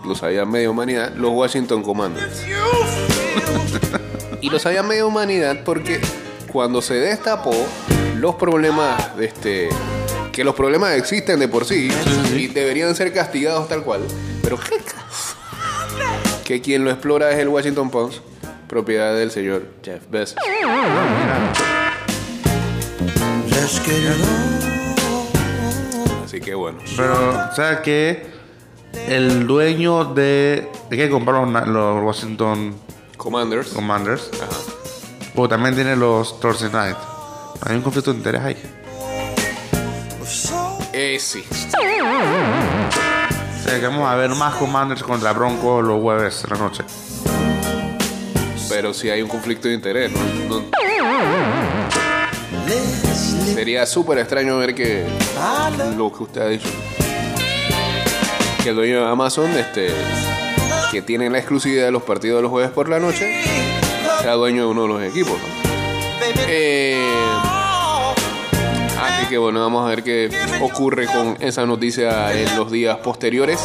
lo 0.05 0.15
sabía 0.15 0.45
media 0.45 0.69
humanidad, 0.69 1.13
los 1.15 1.31
Washington 1.31 1.83
Commanders. 1.83 2.43
y 4.41 4.49
lo 4.49 4.59
sabía 4.59 4.83
media 4.83 5.05
humanidad 5.05 5.59
porque 5.63 6.01
cuando 6.51 6.81
se 6.81 6.95
destapó 6.95 7.53
los 8.21 8.35
problemas 8.35 9.17
de 9.17 9.25
este 9.25 9.69
que 10.31 10.43
los 10.43 10.53
problemas 10.53 10.93
existen 10.93 11.39
de 11.39 11.47
por 11.47 11.65
sí 11.65 11.89
y 12.35 12.47
deberían 12.47 12.93
ser 12.93 13.11
castigados 13.11 13.67
tal 13.67 13.83
cual, 13.83 14.01
pero 14.43 14.59
qué 14.59 14.77
caso 14.77 15.35
que 16.45 16.61
quien 16.61 16.83
lo 16.83 16.91
explora 16.91 17.31
es 17.31 17.39
el 17.39 17.47
Washington 17.47 17.89
Post, 17.89 18.19
propiedad 18.67 19.15
del 19.15 19.31
señor 19.31 19.65
Jeff 19.83 20.03
Bezos. 20.11 20.37
Así 26.23 26.39
que 26.41 26.53
bueno. 26.53 26.77
Pero, 26.95 27.55
¿sabes 27.55 27.79
qué? 27.79 28.27
El 29.07 29.47
dueño 29.47 30.05
de. 30.05 30.69
¿De 30.91 30.97
qué 30.97 31.09
compraron 31.09 31.53
los 31.73 32.03
Washington 32.03 32.75
Commanders. 33.17 33.69
Commanders? 33.69 34.29
Pues 35.33 35.49
también 35.49 35.73
tiene 35.73 35.95
los 35.95 36.39
Thursday 36.39 36.69
Night. 36.71 37.10
Hay 37.65 37.75
un 37.75 37.81
conflicto 37.81 38.11
de 38.11 38.17
interés 38.17 38.41
ahí. 38.41 38.57
Eh, 40.93 41.17
sí. 41.19 41.43
O 41.49 43.63
sea, 43.63 43.79
que 43.79 43.87
vamos 43.87 44.09
a 44.09 44.15
ver 44.15 44.29
más 44.31 44.55
Commanders 44.55 45.03
contra 45.03 45.31
Broncos 45.33 45.83
los 45.85 46.01
jueves 46.01 46.43
de 46.43 46.49
la 46.49 46.57
noche. 46.57 46.83
Pero 48.69 48.93
si 48.93 49.09
hay 49.09 49.21
un 49.21 49.29
conflicto 49.29 49.67
de 49.67 49.73
interés, 49.75 50.11
¿no? 50.11 50.19
No- 50.59 50.71
Sería 53.53 53.85
súper 53.85 54.17
extraño 54.19 54.57
ver 54.57 54.73
que 54.73 55.05
lo 55.97 56.11
que 56.11 56.23
usted 56.23 56.41
ha 56.41 56.47
dicho. 56.47 56.69
que 58.63 58.69
el 58.69 58.75
dueño 58.75 59.05
de 59.05 59.11
Amazon, 59.11 59.49
este, 59.51 59.91
que 60.91 61.01
tiene 61.01 61.29
la 61.29 61.37
exclusividad 61.39 61.85
de 61.85 61.91
los 61.91 62.03
partidos 62.03 62.37
de 62.37 62.41
los 62.43 62.51
jueves 62.51 62.71
por 62.71 62.89
la 62.89 62.99
noche, 62.99 63.41
sea 64.21 64.33
dueño 64.33 64.63
de 64.65 64.67
uno 64.67 64.83
de 64.83 64.87
los 64.87 65.03
equipos. 65.03 65.33
¿no? 65.33 65.61
Eh, 66.47 66.95
que 69.31 69.37
bueno, 69.37 69.61
vamos 69.61 69.85
a 69.85 69.87
ver 69.89 70.03
qué 70.03 70.29
ocurre 70.61 71.07
con 71.07 71.37
esa 71.39 71.65
noticia 71.65 72.33
en 72.37 72.53
los 72.57 72.69
días 72.69 72.97
posteriores. 72.97 73.59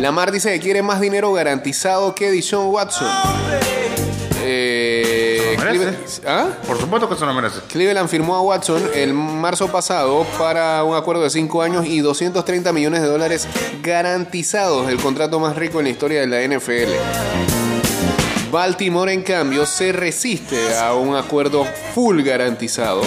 Lamar 0.00 0.32
dice 0.32 0.52
que 0.52 0.58
quiere 0.60 0.82
más 0.82 1.00
dinero 1.00 1.32
garantizado 1.32 2.12
que 2.14 2.30
Dishon 2.32 2.66
Watson. 2.66 3.06
Eh, 4.42 5.54
Se 5.56 5.64
lo 5.64 5.72
merece. 5.72 5.84
Cleve- 5.84 6.28
¿Ah? 6.28 6.48
Por 6.66 6.78
supuesto 6.78 7.08
que 7.08 7.14
se 7.14 7.24
lo 7.24 7.32
merece. 7.32 7.60
Cleveland 7.68 8.08
firmó 8.08 8.34
a 8.34 8.40
Watson 8.42 8.82
el 8.94 9.14
marzo 9.14 9.68
pasado 9.68 10.26
para 10.38 10.82
un 10.82 10.96
acuerdo 10.96 11.22
de 11.22 11.30
5 11.30 11.62
años 11.62 11.86
y 11.86 12.00
230 12.00 12.72
millones 12.72 13.00
de 13.02 13.08
dólares 13.08 13.46
garantizados, 13.82 14.88
el 14.90 14.98
contrato 14.98 15.38
más 15.38 15.54
rico 15.56 15.78
en 15.78 15.84
la 15.84 15.90
historia 15.90 16.20
de 16.20 16.26
la 16.26 16.42
NFL. 16.42 16.90
Baltimore, 18.54 19.12
en 19.12 19.22
cambio, 19.22 19.66
se 19.66 19.90
resiste 19.90 20.76
a 20.78 20.94
un 20.94 21.16
acuerdo 21.16 21.66
full 21.92 22.22
garantizado. 22.22 23.02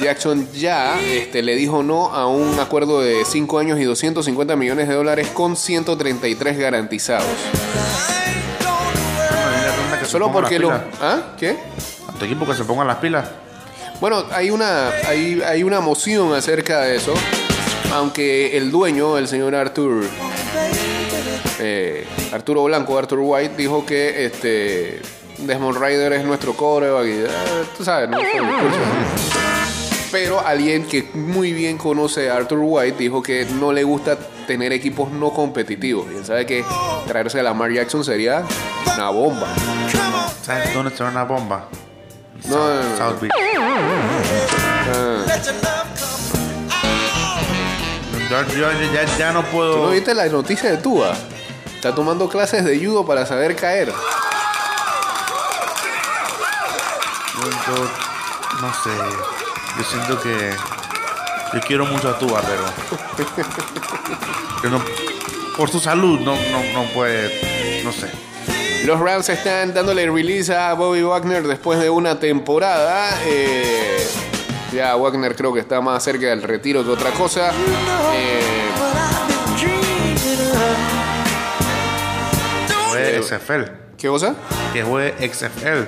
Jackson 0.00 0.46
ya 0.52 0.96
este, 1.00 1.42
le 1.42 1.56
dijo 1.56 1.82
no 1.82 2.14
a 2.14 2.28
un 2.28 2.60
acuerdo 2.60 3.00
de 3.00 3.24
5 3.24 3.58
años 3.58 3.80
y 3.80 3.82
250 3.82 4.54
millones 4.54 4.86
de 4.86 4.94
dólares 4.94 5.26
con 5.34 5.56
133 5.56 6.56
garantizados. 6.56 7.26
Que 9.98 10.04
Solo 10.06 10.30
porque 10.30 10.60
pilas. 10.60 10.82
¿Ah? 11.00 11.34
¿Qué? 11.36 11.56
A 12.06 12.12
tu 12.12 12.24
equipo 12.24 12.46
que 12.46 12.54
se 12.54 12.62
pongan 12.62 12.86
las 12.86 12.98
pilas. 12.98 13.28
Bueno, 14.00 14.22
hay 14.30 14.50
una, 14.50 14.90
hay, 15.08 15.42
hay 15.44 15.64
una 15.64 15.80
moción 15.80 16.32
acerca 16.32 16.82
de 16.82 16.94
eso, 16.94 17.12
aunque 17.92 18.56
el 18.56 18.70
dueño, 18.70 19.18
el 19.18 19.26
señor 19.26 19.56
Arthur, 19.56 20.04
eh, 21.64 22.06
Arturo 22.32 22.64
Blanco, 22.64 22.98
Arthur 22.98 23.20
White, 23.22 23.54
dijo 23.56 23.86
que 23.86 24.24
este 24.26 25.00
Desmond 25.38 25.78
Ryder 25.78 26.12
es 26.14 26.24
nuestro 26.24 26.54
coreback 26.54 27.06
y 27.06 27.10
eh, 27.10 27.26
tú 27.76 27.84
sabes, 27.84 28.08
no 28.08 28.16
fue. 28.18 28.40
Pero 30.10 30.40
alguien 30.46 30.84
que 30.84 31.04
muy 31.14 31.52
bien 31.52 31.78
conoce 31.78 32.30
a 32.30 32.36
Arthur 32.36 32.58
White 32.62 32.98
dijo 32.98 33.22
que 33.22 33.46
no 33.58 33.72
le 33.72 33.82
gusta 33.82 34.18
tener 34.46 34.72
equipos 34.72 35.10
no 35.10 35.30
competitivos. 35.30 36.06
Y 36.12 36.16
él 36.18 36.24
sabe 36.26 36.44
que 36.44 36.64
traerse 37.06 37.40
a 37.40 37.42
Lamar 37.42 37.70
Jackson 37.72 38.04
sería 38.04 38.42
una 38.94 39.08
bomba. 39.08 39.46
¿Sabes 40.42 40.74
dónde 40.74 40.90
va 40.94 41.08
una 41.08 41.24
bomba? 41.24 41.68
No, 42.46 42.56
no, 42.56 42.74
no, 42.82 42.88
no. 42.90 42.96
South 42.98 43.20
Beach. 43.20 43.32
Yo, 48.30 48.42
yo- 48.56 48.92
ya, 48.94 49.04
ya 49.18 49.32
no 49.32 49.42
¿Tú 49.42 49.50
puedo. 49.50 49.76
no 49.86 49.90
viste 49.90 50.14
la 50.14 50.26
noticia 50.26 50.70
de 50.70 50.76
Tua? 50.78 51.14
Está 51.82 51.96
tomando 51.96 52.28
clases 52.28 52.64
de 52.64 52.78
judo 52.78 53.04
para 53.04 53.26
saber 53.26 53.56
caer. 53.56 53.88
Yo, 57.34 57.50
yo 57.50 57.90
no 58.60 58.72
sé. 58.72 58.90
Yo 59.76 59.82
siento 59.82 60.20
que. 60.22 60.54
Yo 61.52 61.60
quiero 61.66 61.84
mucho 61.86 62.10
a 62.10 62.18
Tua, 62.20 62.40
pero. 62.42 62.62
que 64.62 64.68
no, 64.68 64.80
por 65.56 65.70
su 65.70 65.80
salud 65.80 66.20
no, 66.20 66.36
no, 66.36 66.62
no 66.72 66.84
puede. 66.94 67.82
No 67.82 67.90
sé. 67.90 68.08
Los 68.84 69.00
Rams 69.00 69.28
están 69.28 69.74
dándole 69.74 70.08
release 70.08 70.54
a 70.54 70.74
Bobby 70.74 71.02
Wagner 71.02 71.48
después 71.48 71.80
de 71.80 71.90
una 71.90 72.20
temporada. 72.20 73.10
Eh, 73.26 74.06
ya 74.72 74.94
Wagner 74.94 75.34
creo 75.34 75.52
que 75.52 75.58
está 75.58 75.80
más 75.80 76.04
cerca 76.04 76.26
del 76.26 76.44
retiro 76.44 76.84
que 76.84 76.90
otra 76.90 77.10
cosa. 77.10 77.50
Juegue 82.92 83.22
XFL. 83.22 83.62
¿Qué 83.98 84.08
cosa? 84.08 84.34
Que 84.72 84.82
juegue 84.82 85.28
XFL. 85.32 85.84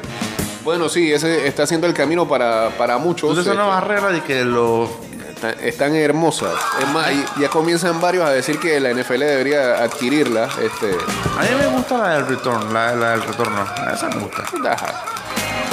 Bueno, 0.65 0.89
sí, 0.89 1.13
ese 1.13 1.47
está 1.47 1.65
haciendo 1.65 1.87
el 1.87 1.95
camino 1.95 2.27
para, 2.27 2.71
para 2.79 2.97
muchos. 2.99 3.31
Entonces, 3.31 3.53
esa 3.53 3.53
Este, 3.53 3.63
nueva 3.63 3.81
regla 3.81 4.09
de 4.13 4.23
que 4.23 4.45
los. 4.45 4.89
están, 5.35 5.55
están 5.63 5.95
hermosas. 5.95 6.55
Es 6.81 6.89
más, 6.89 7.07
ya 7.39 7.49
comienzan 7.49 8.01
varios 8.01 8.25
a 8.25 8.31
decir 8.31 8.59
que 8.59 8.79
la 8.81 8.91
NFL 8.93 9.19
debería 9.19 9.83
adquirirla. 9.83 10.49
Este, 10.63 10.91
A 11.39 11.43
mí 11.43 11.49
me 11.59 11.67
gusta 11.77 11.99
la 11.99 12.09
del 12.15 12.27
return, 12.27 12.73
la, 12.73 12.95
la 12.95 13.11
del 13.11 13.23
retorno. 13.25 13.67
Esa 13.93 14.09
me 14.09 14.21
gusta. 14.21 14.45
Ajá. 14.71 15.05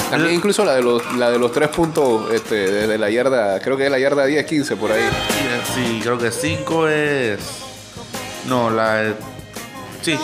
También 0.10 0.34
incluso 0.36 0.65
la 0.65 0.74
de 0.76 0.82
los, 0.82 1.15
la 1.15 1.30
de 1.32 1.39
los 1.39 1.54
tres 1.54 1.70
puntos 1.70 2.30
este, 2.34 2.56
desde 2.70 2.98
la 2.98 3.10
yarda, 3.10 3.62
creo 3.62 3.78
que 3.78 3.86
es 3.86 3.91
la 3.91 3.98
yarda 3.98 4.26
10, 4.26 4.46
15 4.46 4.76
por 4.76 4.91
ahí. 4.91 5.08
Sí, 5.74 6.02
creo 6.04 6.17
que 6.17 6.32
5 6.32 6.88
es. 6.89 7.39
No, 8.46 8.70
la. 8.70 8.96
de- 8.96 9.15
Sí. 10.02 10.20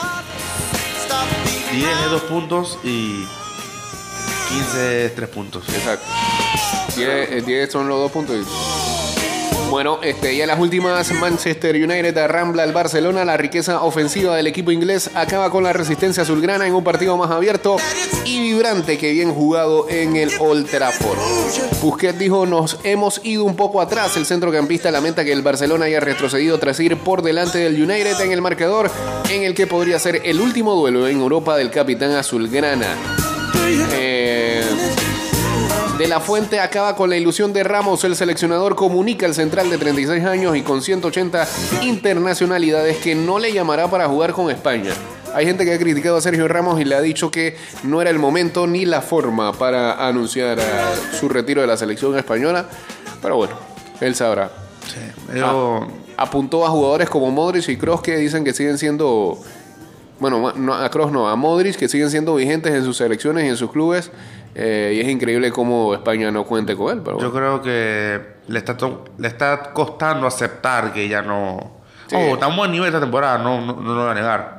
10 1.78 1.90
es 2.06 2.10
2 2.12 2.22
puntos 2.24 2.80
y. 2.84 3.24
15 4.50 5.06
es 5.06 5.16
3 5.16 5.30
puntos. 5.30 5.64
Exacto. 5.70 6.06
10, 6.96 7.46
10 7.46 7.72
son 7.72 7.88
los 7.88 8.00
dos 8.00 8.12
puntos. 8.12 8.36
y- 8.38 8.87
Bueno, 9.70 10.00
este, 10.02 10.42
en 10.42 10.48
las 10.48 10.60
últimas, 10.60 11.12
Manchester 11.12 11.76
United 11.76 12.18
arrambla 12.18 12.64
al 12.64 12.72
Barcelona. 12.72 13.26
La 13.26 13.36
riqueza 13.36 13.84
ofensiva 13.84 14.36
del 14.36 14.48
equipo 14.48 14.72
inglés 14.72 15.12
acaba 15.14 15.52
con 15.52 15.64
la 15.64 15.74
resistencia 15.74 16.24
azulgrana 16.24 16.66
en 16.66 16.74
un 16.74 16.84
partido 16.84 17.18
más 17.18 17.30
abierto 17.32 17.76
y 18.24 18.40
vibrante 18.40 18.98
que 18.98 19.12
bien 19.12 19.34
jugado 19.34 19.90
en 19.90 20.16
el 20.16 20.32
Old 20.40 20.70
Trafford. 20.70 21.18
Busquets 21.82 22.18
dijo, 22.18 22.46
nos 22.46 22.80
hemos 22.84 23.20
ido 23.26 23.44
un 23.44 23.56
poco 23.56 23.82
atrás. 23.82 24.16
El 24.16 24.26
centrocampista 24.26 24.90
lamenta 24.90 25.26
que 25.26 25.34
el 25.34 25.42
Barcelona 25.42 25.86
haya 25.86 26.00
retrocedido 26.00 26.58
tras 26.60 26.80
ir 26.80 26.98
por 26.98 27.22
delante 27.22 27.58
del 27.58 27.82
United 27.82 28.22
en 28.22 28.32
el 28.32 28.42
marcador, 28.42 28.90
en 29.30 29.44
el 29.44 29.54
que 29.54 29.68
podría 29.68 30.00
ser 30.00 30.22
el 30.24 30.40
último 30.40 30.76
duelo 30.76 31.08
en 31.08 31.20
Europa 31.20 31.58
del 31.58 31.72
capitán 31.72 32.14
azulgrana. 32.14 32.96
Eh, 33.94 34.64
de 35.98 36.08
la 36.08 36.20
Fuente 36.20 36.60
acaba 36.60 36.96
con 36.96 37.10
la 37.10 37.18
ilusión 37.18 37.54
de 37.54 37.64
Ramos. 37.64 38.04
El 38.04 38.16
seleccionador 38.16 38.76
comunica 38.76 39.26
al 39.26 39.34
central 39.34 39.70
de 39.70 39.80
36 39.80 40.24
años 40.26 40.56
y 40.56 40.62
con 40.62 40.84
180 40.84 41.48
internacionalidades 41.82 42.98
que 42.98 43.16
no 43.16 43.40
le 43.40 43.52
llamará 43.52 43.90
para 43.90 44.08
jugar 44.08 44.34
con 44.34 44.52
España. 44.52 44.92
Hay 45.34 45.46
gente 45.46 45.66
que 45.66 45.74
ha 45.74 45.80
criticado 45.80 46.18
a 46.18 46.22
Sergio 46.22 46.48
Ramos 46.48 46.80
y 46.80 46.86
le 46.86 46.96
ha 46.96 47.02
dicho 47.02 47.32
que 47.32 47.58
no 47.84 48.00
era 48.02 48.12
el 48.12 48.20
momento 48.20 48.68
ni 48.68 48.86
la 48.86 49.02
forma 49.02 49.54
para 49.54 50.08
anunciar 50.08 50.60
su 51.20 51.30
retiro 51.30 51.62
de 51.62 51.68
la 51.68 51.78
selección 51.78 52.16
española. 52.16 52.68
Pero 53.22 53.38
bueno, 53.38 53.56
él 54.00 54.14
sabrá. 54.14 54.52
Sí. 54.86 55.36
Yo. 55.38 55.88
Apuntó 56.16 56.66
a 56.66 56.70
jugadores 56.70 57.10
como 57.10 57.32
Modric 57.32 57.70
y 57.70 57.78
Kroos 57.78 58.02
que 58.02 58.18
dicen 58.18 58.44
que 58.44 58.54
siguen 58.54 58.78
siendo. 58.78 59.40
Bueno, 60.20 60.54
no, 60.56 60.74
a 60.74 60.90
Kroos 60.90 61.12
no, 61.12 61.28
a 61.28 61.36
Modric 61.36 61.76
que 61.76 61.88
siguen 61.88 62.10
siendo 62.10 62.36
vigentes 62.36 62.74
en 62.74 62.84
sus 62.84 62.98
selecciones 62.98 63.46
y 63.46 63.48
en 63.50 63.58
sus 63.58 63.72
clubes. 63.72 64.12
Eh, 64.56 64.94
y 64.96 65.00
es 65.02 65.08
increíble 65.08 65.52
cómo 65.52 65.94
España 65.94 66.32
no 66.32 66.44
cuente 66.46 66.76
con 66.76 66.92
él. 66.98 67.02
Pero 67.04 67.20
Yo 67.20 67.32
creo 67.32 67.62
que 67.62 68.22
le 68.48 68.60
está, 68.60 68.76
le 69.18 69.28
está 69.28 69.72
costando 69.74 70.26
aceptar 70.28 70.94
que 70.94 71.08
ya 71.08 71.22
no. 71.22 71.78
Sí. 72.08 72.16
Oh, 72.16 72.34
está 72.36 72.46
a 72.46 72.56
buen 72.56 72.72
nivel 72.72 72.88
esta 72.88 73.00
temporada, 73.02 73.38
no, 73.40 73.60
no, 73.62 73.74
no 73.74 73.94
lo 73.94 74.02
voy 74.04 74.12
a 74.12 74.14
negar. 74.14 74.58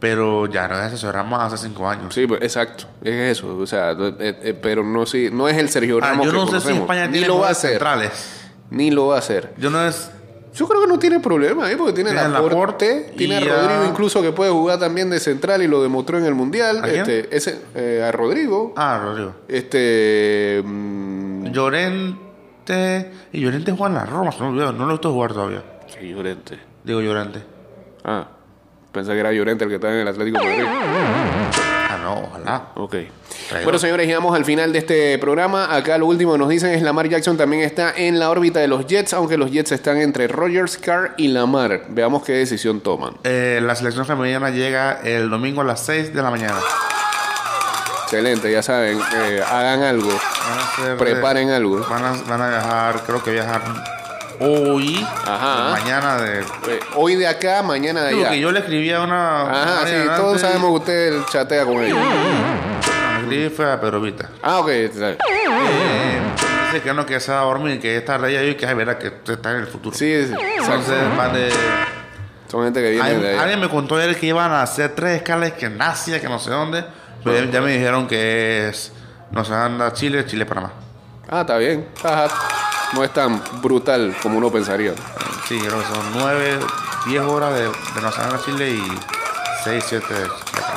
Pero 0.00 0.46
ya 0.46 0.66
no 0.66 0.82
es 0.82 0.92
eso, 0.94 1.12
Ramos 1.12 1.40
hace 1.40 1.68
5 1.68 1.88
años. 1.88 2.12
Sí, 2.12 2.26
pues, 2.26 2.42
exacto, 2.42 2.86
es 3.02 3.38
eso. 3.38 3.56
O 3.56 3.66
sea, 3.66 3.92
eh, 3.92 4.14
eh, 4.18 4.58
pero 4.60 4.82
no, 4.82 5.06
sí, 5.06 5.28
no 5.32 5.48
es 5.48 5.56
el 5.56 5.68
Sergio 5.68 5.98
Ah, 6.02 6.08
Ramos 6.08 6.26
yo 6.26 6.32
que 6.32 6.38
no 6.38 6.46
sé 6.48 6.60
si. 6.60 6.76
España 6.76 7.06
Ni 7.06 7.12
tiene 7.12 7.28
lo 7.28 7.38
va 7.38 7.48
a 7.48 7.50
hacer. 7.52 7.70
centrales. 7.70 8.40
Ni 8.70 8.90
lo 8.90 9.06
va 9.08 9.16
a 9.16 9.18
hacer. 9.18 9.52
Yo 9.58 9.70
no 9.70 9.84
es. 9.86 10.10
Yo 10.54 10.68
creo 10.68 10.82
que 10.82 10.86
no 10.86 10.98
tiene 10.98 11.18
problema, 11.20 11.70
¿eh? 11.70 11.76
porque 11.78 11.92
tiene, 11.94 12.10
Tiene 12.10 12.26
el 12.26 12.36
aporte, 12.36 13.12
tiene 13.16 13.36
a 13.36 13.40
Rodrigo 13.40 13.82
a- 13.84 13.88
incluso 13.88 14.20
que 14.20 14.32
puede 14.32 14.50
jugar 14.50 14.78
también 14.78 15.08
de 15.08 15.18
central 15.18 15.62
y 15.62 15.66
lo 15.66 15.82
demostró 15.82 16.18
en 16.18 16.26
el 16.26 16.34
Mundial. 16.34 16.78
¿A 16.78 16.88
quién? 16.88 17.00
Este, 17.00 17.34
ese, 17.36 17.58
eh, 17.74 18.04
a 18.06 18.12
Rodrigo. 18.12 18.74
Ah, 18.76 19.00
Rodrigo. 19.02 19.34
Este. 19.48 20.62
mm, 20.64 21.46
Llorente. 21.52 23.10
Y 23.32 23.40
Llorente 23.40 23.72
juega 23.72 23.86
en 23.88 23.94
la 23.94 24.04
Roma, 24.06 24.30
olvidó, 24.40 24.72
No 24.72 24.84
lo 24.84 24.90
he 24.90 24.94
visto 24.94 25.10
jugar 25.12 25.32
todavía. 25.32 25.62
Sí, 25.88 26.08
Llorente. 26.10 26.58
Digo 26.84 27.00
Llorente. 27.00 27.42
Ah, 28.04 28.28
pensé 28.92 29.12
que 29.12 29.20
era 29.20 29.32
Llorente 29.32 29.64
el 29.64 29.70
que 29.70 29.76
estaba 29.76 29.94
en 29.94 30.00
el 30.00 30.08
Atlético 30.08 30.38
de 30.38 30.44
Madrid. 30.44 30.64
No, 32.14 32.28
ojalá. 32.28 32.68
Ok. 32.74 32.96
Traigo. 33.48 33.64
Bueno, 33.64 33.78
señores, 33.78 34.06
llegamos 34.06 34.34
al 34.36 34.44
final 34.44 34.72
de 34.72 34.78
este 34.78 35.18
programa. 35.18 35.74
Acá 35.74 35.98
lo 35.98 36.06
último 36.06 36.32
que 36.32 36.38
nos 36.38 36.48
dicen 36.48 36.70
es 36.70 36.82
Lamar 36.82 37.08
Jackson 37.08 37.36
también 37.36 37.62
está 37.62 37.92
en 37.96 38.18
la 38.18 38.30
órbita 38.30 38.60
de 38.60 38.68
los 38.68 38.86
Jets, 38.86 39.14
aunque 39.14 39.36
los 39.36 39.50
Jets 39.50 39.72
están 39.72 39.98
entre 39.98 40.28
Rogers, 40.28 40.76
Carr 40.78 41.14
y 41.16 41.28
Lamar. 41.28 41.86
Veamos 41.88 42.22
qué 42.22 42.32
decisión 42.32 42.80
toman. 42.80 43.14
Eh, 43.24 43.60
la 43.62 43.74
selección 43.74 44.04
femenina 44.06 44.50
llega 44.50 45.00
el 45.02 45.30
domingo 45.30 45.62
a 45.62 45.64
las 45.64 45.84
6 45.86 46.14
de 46.14 46.22
la 46.22 46.30
mañana. 46.30 46.58
Excelente, 48.04 48.52
ya 48.52 48.62
saben, 48.62 48.98
eh, 48.98 49.42
hagan 49.50 49.82
algo, 49.82 50.10
Van 50.10 50.58
a 50.58 50.62
hacer, 50.64 50.96
preparen 50.98 51.48
eh, 51.48 51.54
algo. 51.54 51.80
Van 51.88 52.04
a, 52.04 52.12
van 52.28 52.42
a 52.42 52.48
viajar, 52.50 53.02
creo 53.06 53.22
que 53.22 53.30
viajar 53.30 53.62
hoy, 54.42 55.06
Ajá. 55.26 55.70
mañana 55.70 56.16
de... 56.20 56.40
Eh, 56.40 56.80
hoy 56.96 57.14
de 57.14 57.26
acá, 57.26 57.62
mañana 57.62 58.02
de 58.02 58.10
Digo 58.10 58.22
allá. 58.22 58.30
que 58.30 58.40
yo 58.40 58.50
le 58.50 58.58
escribí 58.60 58.92
a 58.92 59.00
una... 59.00 59.42
Ajá, 59.42 59.86
sí, 59.86 59.94
todos 60.16 60.40
sabemos 60.40 60.70
que 60.70 60.76
usted 60.76 61.22
chatea 61.30 61.64
con 61.64 61.82
ellos. 61.82 61.98
Le 61.98 63.22
escribí 63.22 63.48
fue 63.50 63.70
a. 63.70 63.80
Ah, 64.42 64.58
ok. 64.60 64.68
está 64.68 65.06
bien. 65.06 65.18
Eh, 65.28 66.20
dice 66.66 66.82
que 66.82 66.92
no, 66.92 67.06
que 67.06 67.20
se 67.20 67.30
va 67.32 67.40
a 67.40 67.44
dormir, 67.44 67.80
que 67.80 67.96
esta 67.96 68.14
tarde 68.14 68.32
ya 68.32 68.42
y 68.42 68.54
que 68.54 68.66
ay, 68.66 68.74
verá 68.74 68.98
que 68.98 69.12
está 69.26 69.52
en 69.52 69.58
el 69.58 69.66
futuro. 69.66 69.96
Sí, 69.96 70.26
sí. 70.26 70.34
Entonces 70.58 71.16
van 71.16 71.32
de... 71.32 71.50
Son 72.50 72.64
gente 72.64 72.82
que 72.82 72.90
viene 72.90 73.08
de 73.08 73.14
Alguien, 73.14 73.30
allá. 73.32 73.42
alguien 73.42 73.60
me 73.60 73.68
contó 73.68 73.96
ayer 73.96 74.14
que 74.16 74.26
iban 74.26 74.50
a 74.50 74.62
hacer 74.62 74.94
tres 74.94 75.16
escalas 75.16 75.52
que 75.52 75.66
en 75.66 75.80
Asia, 75.80 76.20
que 76.20 76.28
no 76.28 76.38
sé 76.38 76.50
dónde. 76.50 76.84
Pero 77.24 77.44
ya, 77.44 77.50
ya 77.50 77.60
me 77.60 77.72
dijeron 77.72 78.06
que 78.08 78.68
es 78.68 78.92
Nueva 79.30 79.48
Zelanda, 79.48 79.92
Chile, 79.92 80.26
Chile, 80.26 80.44
Panamá. 80.44 80.72
Ah, 81.30 81.42
está 81.42 81.56
bien. 81.56 81.86
Ajá. 82.04 82.28
No 82.94 83.04
es 83.04 83.12
tan 83.12 83.42
brutal 83.62 84.14
como 84.22 84.38
uno 84.38 84.50
pensaría. 84.50 84.94
Sí, 85.48 85.58
creo 85.58 85.78
que 85.78 85.86
son 85.86 86.12
nueve, 86.14 86.58
diez 87.06 87.22
horas 87.22 87.54
de, 87.54 87.62
de 87.62 87.70
Nueva 87.94 88.12
Zelanda, 88.12 88.40
Chile 88.44 88.70
y 88.70 88.98
seis, 89.64 89.84
siete 89.88 90.12
de 90.12 90.24
Chile, 90.24 90.30
Panamá. 90.52 90.71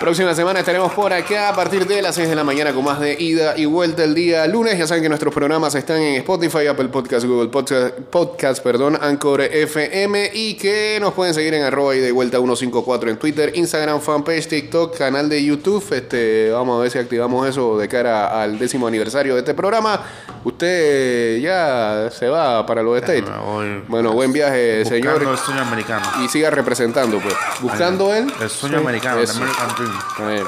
Próxima 0.00 0.34
semana 0.34 0.60
estaremos 0.60 0.92
por 0.92 1.12
acá 1.12 1.50
a 1.50 1.54
partir 1.54 1.86
de 1.86 2.00
las 2.00 2.14
6 2.14 2.30
de 2.30 2.34
la 2.34 2.42
mañana 2.42 2.72
con 2.72 2.82
más 2.82 2.98
de 3.00 3.20
ida 3.20 3.52
y 3.58 3.66
vuelta 3.66 4.02
el 4.02 4.14
día 4.14 4.46
lunes. 4.46 4.78
Ya 4.78 4.86
saben 4.86 5.02
que 5.02 5.10
nuestros 5.10 5.34
programas 5.34 5.74
están 5.74 5.98
en 5.98 6.14
Spotify, 6.16 6.68
Apple 6.68 6.88
Podcast, 6.88 7.26
Google 7.26 7.50
Podcast, 7.50 7.98
Podcast, 8.10 8.62
perdón, 8.62 8.98
Anchor 8.98 9.42
FM 9.42 10.30
y 10.32 10.54
que 10.54 10.96
nos 11.02 11.12
pueden 11.12 11.34
seguir 11.34 11.52
en 11.52 11.64
arroba 11.64 11.94
y 11.94 11.98
de 11.98 12.12
vuelta 12.12 12.38
154 12.38 13.10
en 13.10 13.18
Twitter, 13.18 13.52
Instagram, 13.54 14.00
fanpage, 14.00 14.48
TikTok, 14.48 14.96
canal 14.96 15.28
de 15.28 15.44
YouTube. 15.44 15.84
Este, 15.92 16.50
vamos 16.50 16.78
a 16.78 16.82
ver 16.82 16.90
si 16.90 16.96
activamos 16.98 17.46
eso 17.46 17.76
de 17.76 17.86
cara 17.86 18.40
al 18.40 18.58
décimo 18.58 18.86
aniversario 18.86 19.34
de 19.34 19.40
este 19.40 19.52
programa. 19.52 20.00
Usted 20.44 21.40
ya 21.40 22.08
se 22.10 22.26
va 22.26 22.64
para 22.64 22.82
los 22.82 22.96
States. 22.96 23.24
voy. 23.44 23.84
Bueno, 23.86 24.12
buen 24.12 24.32
viaje, 24.32 24.82
señor. 24.86 25.22
el 25.22 25.36
sueño 25.36 25.60
americano. 25.60 26.06
Y 26.24 26.28
siga 26.28 26.48
representando, 26.48 27.18
pues. 27.20 27.34
Buscando 27.60 28.14
él. 28.14 28.32
El 28.40 28.48
sueño 28.48 28.78
americano, 28.78 29.18
el 29.18 29.24
eso. 29.24 29.36
American 29.36 29.68
Dream. 29.76 29.89
A 30.18 30.22
ver. 30.26 30.44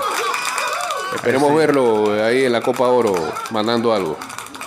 Esperemos 1.15 1.55
verlo 1.55 2.13
ahí 2.25 2.45
en 2.45 2.53
la 2.53 2.61
Copa 2.61 2.89
Oro 2.89 3.15
mandando 3.51 3.93
algo. 3.93 4.17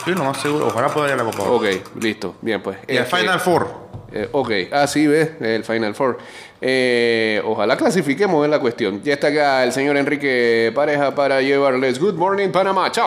Sí, 0.04 0.12
lo 0.12 0.24
más 0.24 0.40
seguro. 0.42 0.68
Ojalá 0.68 0.90
pueda 0.90 1.08
ir 1.08 1.14
a 1.14 1.18
la 1.18 1.24
Copa. 1.24 1.44
Oro. 1.44 1.56
Ok, 1.56 1.66
listo. 2.00 2.36
Bien, 2.42 2.62
pues. 2.62 2.78
Y 2.88 2.96
el 2.96 3.04
Este, 3.04 3.18
Final 3.18 3.40
Four. 3.40 3.68
eh, 4.12 4.30
ok, 4.32 4.52
ah, 4.72 4.86
sí, 4.88 5.08
ves, 5.08 5.32
el 5.42 5.64
Final 5.64 5.96
Four. 5.96 6.18
Eh, 6.62 7.42
ojalá 7.46 7.76
clasifiquemos 7.78 8.46
en 8.46 8.52
la 8.52 8.60
cuestión. 8.60 9.02
Ya 9.04 9.14
está 9.14 9.28
acá 9.28 9.64
el 9.64 9.72
señor 9.74 9.98
Enrique 9.98 10.72
Pareja 10.76 11.14
para 11.16 11.42
llevarles 11.42 12.00
Good 12.00 12.14
Morning 12.16 12.50
Panamá. 12.50 12.92
Chao. 12.92 13.04